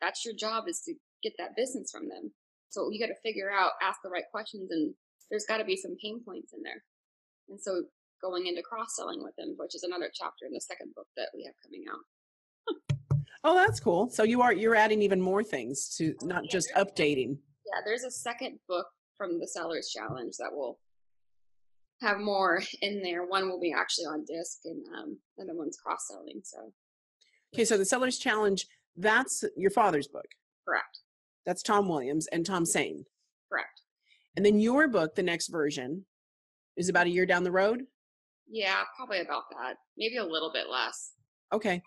that's 0.01 0.25
your 0.25 0.35
job 0.35 0.65
is 0.67 0.81
to 0.85 0.93
get 1.23 1.33
that 1.37 1.55
business 1.55 1.89
from 1.91 2.09
them. 2.09 2.33
So 2.69 2.89
you 2.91 2.99
got 2.99 3.07
to 3.13 3.21
figure 3.23 3.49
out, 3.51 3.71
ask 3.81 3.99
the 4.03 4.09
right 4.09 4.25
questions, 4.31 4.69
and 4.71 4.93
there's 5.29 5.45
got 5.47 5.57
to 5.57 5.65
be 5.65 5.75
some 5.77 5.95
pain 6.01 6.21
points 6.23 6.53
in 6.53 6.61
there. 6.63 6.83
And 7.49 7.59
so 7.61 7.83
going 8.21 8.47
into 8.47 8.61
cross 8.61 8.95
selling 8.95 9.23
with 9.23 9.35
them, 9.37 9.55
which 9.57 9.75
is 9.75 9.83
another 9.83 10.09
chapter 10.13 10.45
in 10.45 10.51
the 10.53 10.61
second 10.61 10.93
book 10.95 11.07
that 11.15 11.29
we 11.35 11.43
have 11.45 11.53
coming 11.63 11.83
out. 11.89 11.99
Oh, 13.43 13.53
that's 13.55 13.79
cool. 13.79 14.09
So 14.09 14.23
you 14.23 14.41
are 14.41 14.51
you're 14.51 14.75
adding 14.75 15.01
even 15.01 15.21
more 15.21 15.43
things 15.43 15.95
to 15.97 16.13
not 16.23 16.43
Yeah, 16.45 16.51
just 16.51 16.71
updating. 16.75 17.37
Yeah, 17.65 17.81
there's 17.85 18.03
a 18.03 18.11
second 18.11 18.59
book 18.67 18.87
from 19.17 19.39
the 19.39 19.47
Sellers 19.47 19.89
Challenge 19.95 20.33
that 20.39 20.51
will 20.51 20.79
have 22.01 22.19
more 22.19 22.61
in 22.81 23.01
there. 23.01 23.25
One 23.25 23.47
will 23.49 23.59
be 23.59 23.73
actually 23.73 24.05
on 24.05 24.25
DISC, 24.25 24.59
and 24.65 24.85
um, 24.97 25.17
the 25.37 25.43
other 25.43 25.55
one's 25.55 25.77
cross 25.77 26.07
selling. 26.09 26.41
So 26.43 26.73
Okay, 27.53 27.63
so 27.63 27.77
the 27.77 27.85
Sellers 27.85 28.17
Challenge, 28.17 28.67
that's 28.97 29.43
your 29.55 29.71
father's 29.71 30.07
book. 30.07 30.25
correct, 30.67 30.99
That's 31.47 31.63
Tom 31.63 31.87
Williams 31.87 32.27
and 32.27 32.45
Tom 32.45 32.65
Sane. 32.65 33.05
correct. 33.49 33.81
And 34.35 34.45
then 34.45 34.59
your 34.59 34.87
book, 34.89 35.15
the 35.15 35.23
next 35.23 35.47
version, 35.47 36.05
is 36.75 36.89
about 36.89 37.07
a 37.07 37.09
year 37.09 37.25
down 37.25 37.43
the 37.43 37.51
road. 37.51 37.83
Yeah, 38.49 38.83
probably 38.97 39.21
about 39.21 39.43
that. 39.51 39.77
Maybe 39.97 40.17
a 40.17 40.25
little 40.25 40.51
bit 40.53 40.65
less. 40.69 41.13
Okay. 41.53 41.81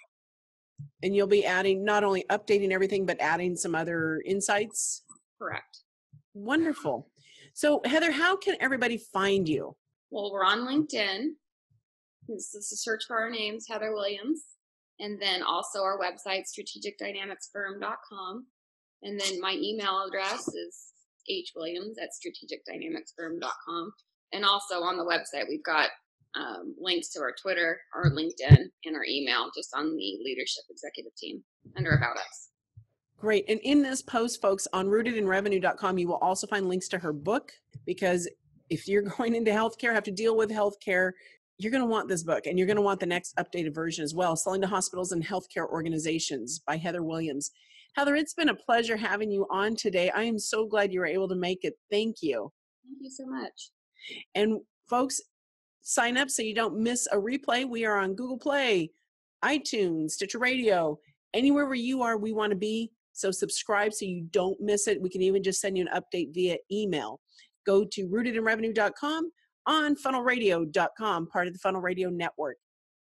And 1.03 1.15
you'll 1.15 1.27
be 1.27 1.45
adding 1.45 1.85
not 1.85 2.05
only 2.05 2.25
updating 2.31 2.71
everything, 2.73 3.05
but 3.05 3.21
adding 3.21 3.55
some 3.55 3.75
other 3.75 4.23
insights. 4.25 5.03
Correct. 5.39 5.81
Wonderful. 6.33 7.11
So, 7.53 7.83
Heather, 7.85 8.11
how 8.11 8.37
can 8.37 8.57
everybody 8.61 8.97
find 9.13 9.47
you? 9.47 9.77
Well, 10.11 10.33
we're 10.33 10.45
on 10.45 10.61
LinkedIn. 10.61 11.27
This 12.29 12.55
is 12.55 12.73
a 12.73 12.77
search 12.77 13.05
for 13.07 13.19
our 13.19 13.31
names, 13.31 13.67
Heather 13.69 13.93
Williams. 13.93 14.43
And 14.99 15.21
then 15.21 15.43
also 15.43 15.83
our 15.83 15.99
website, 15.99 16.45
strategicdynamicsfirm.com. 16.49 18.47
And 19.03 19.19
then 19.19 19.41
my 19.41 19.57
email 19.61 20.05
address 20.07 20.47
is 20.49 20.93
hwilliams 21.29 21.95
at 22.03 22.11
strategicdynamicsfirm.com. 22.11 23.93
And 24.33 24.45
also 24.45 24.83
on 24.83 24.97
the 24.97 25.05
website, 25.05 25.49
we've 25.49 25.65
got 25.65 25.91
um, 26.35 26.75
links 26.79 27.09
to 27.11 27.21
our 27.21 27.35
Twitter, 27.41 27.81
our 27.95 28.11
LinkedIn, 28.11 28.65
and 28.85 28.97
our 28.97 29.05
email 29.09 29.51
just 29.55 29.75
on 29.75 29.97
the 29.97 30.19
leadership 30.23 30.65
executive 30.71 31.15
team 31.17 31.43
under 31.77 31.91
About 31.91 32.17
Us. 32.17 32.51
Great. 33.19 33.45
And 33.49 33.61
in 33.63 33.83
this 33.83 34.01
post, 34.01 34.41
folks, 34.41 34.67
on 34.73 34.87
rootedinrevenue.com, 34.87 35.99
you 35.99 36.09
will 36.09 36.17
also 36.17 36.47
find 36.47 36.69
links 36.69 36.89
to 36.89 36.99
her 36.99 37.13
book 37.13 37.53
because 37.85 38.29
if 38.71 38.89
you're 38.89 39.03
going 39.19 39.35
into 39.35 39.51
healthcare, 39.51 39.93
have 39.93 40.05
to 40.05 40.11
deal 40.11 40.37
with 40.37 40.51
healthcare, 40.51 41.13
you're 41.59 41.73
going 41.73 41.83
to 41.83 41.91
want 41.91 42.09
this 42.09 42.23
book 42.23 42.47
and 42.47 42.59
you're 42.59 42.67
going 42.67 42.77
to 42.77 42.83
want 42.83 43.01
the 43.01 43.07
next 43.07 43.37
updated 43.37 43.75
version 43.75 44.03
as 44.03 44.15
well 44.15 44.35
Selling 44.37 44.63
to 44.63 44.67
Hospitals 44.67 45.13
and 45.13 45.23
Healthcare 45.23 45.69
Organizations 45.69 46.61
by 46.67 46.79
Heather 46.79 47.03
Williams. 47.03 47.51
Heather, 47.97 48.15
it's 48.15 48.35
been 48.35 48.51
a 48.51 48.55
pleasure 48.55 48.97
having 48.97 49.31
you 49.31 49.47
on 49.51 49.75
today. 49.75 50.11
I 50.11 50.23
am 50.25 50.39
so 50.39 50.67
glad 50.67 50.93
you 50.93 51.01
were 51.01 51.07
able 51.07 51.29
to 51.29 51.35
make 51.35 51.61
it. 51.63 51.75
Thank 51.91 52.17
you. 52.23 52.53
Thank 52.85 52.99
you 53.01 53.11
so 53.11 53.27
much. 53.27 53.71
And 54.35 54.61
folks, 54.89 55.21
sign 55.83 56.17
up 56.17 56.31
so 56.31 56.43
you 56.43 56.55
don't 56.55 56.79
miss 56.79 57.07
a 57.13 57.17
replay. 57.17 57.69
We 57.69 57.85
are 57.85 57.99
on 57.99 58.15
Google 58.15 58.39
Play, 58.39 58.91
iTunes, 59.45 60.13
Stitcher 60.13 60.39
Radio, 60.39 60.99
anywhere 61.35 61.67
where 61.67 61.75
you 61.75 62.03
are, 62.03 62.17
we 62.17 62.33
want 62.33 62.51
to 62.51 62.57
be. 62.57 62.91
So 63.13 63.31
subscribe 63.31 63.93
so 63.93 64.05
you 64.05 64.27
don't 64.31 64.61
miss 64.61 64.87
it. 64.89 65.01
We 65.01 65.11
can 65.11 65.23
even 65.23 65.43
just 65.43 65.61
send 65.61 65.77
you 65.77 65.87
an 65.87 66.01
update 66.01 66.33
via 66.33 66.57
email. 66.71 67.21
Go 67.67 67.85
to 67.85 68.09
rootedinrevenue.com 68.09 69.31
on 69.67 69.97
funnelradio.com, 69.97 71.27
part 71.27 71.47
of 71.47 71.53
the 71.53 71.59
Funnel 71.59 71.83
Radio 71.83 72.09
Network. 72.09 72.57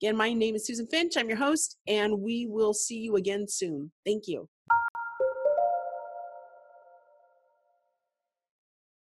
Again, 0.00 0.16
my 0.16 0.32
name 0.32 0.54
is 0.54 0.64
Susan 0.64 0.87
Finch. 0.87 1.16
I'm 1.16 1.28
your 1.28 1.38
host, 1.38 1.76
and 1.88 2.20
we 2.20 2.46
will 2.46 2.72
see 2.72 2.98
you 2.98 3.16
again 3.16 3.46
soon. 3.48 3.90
Thank 4.06 4.28
you. 4.28 4.48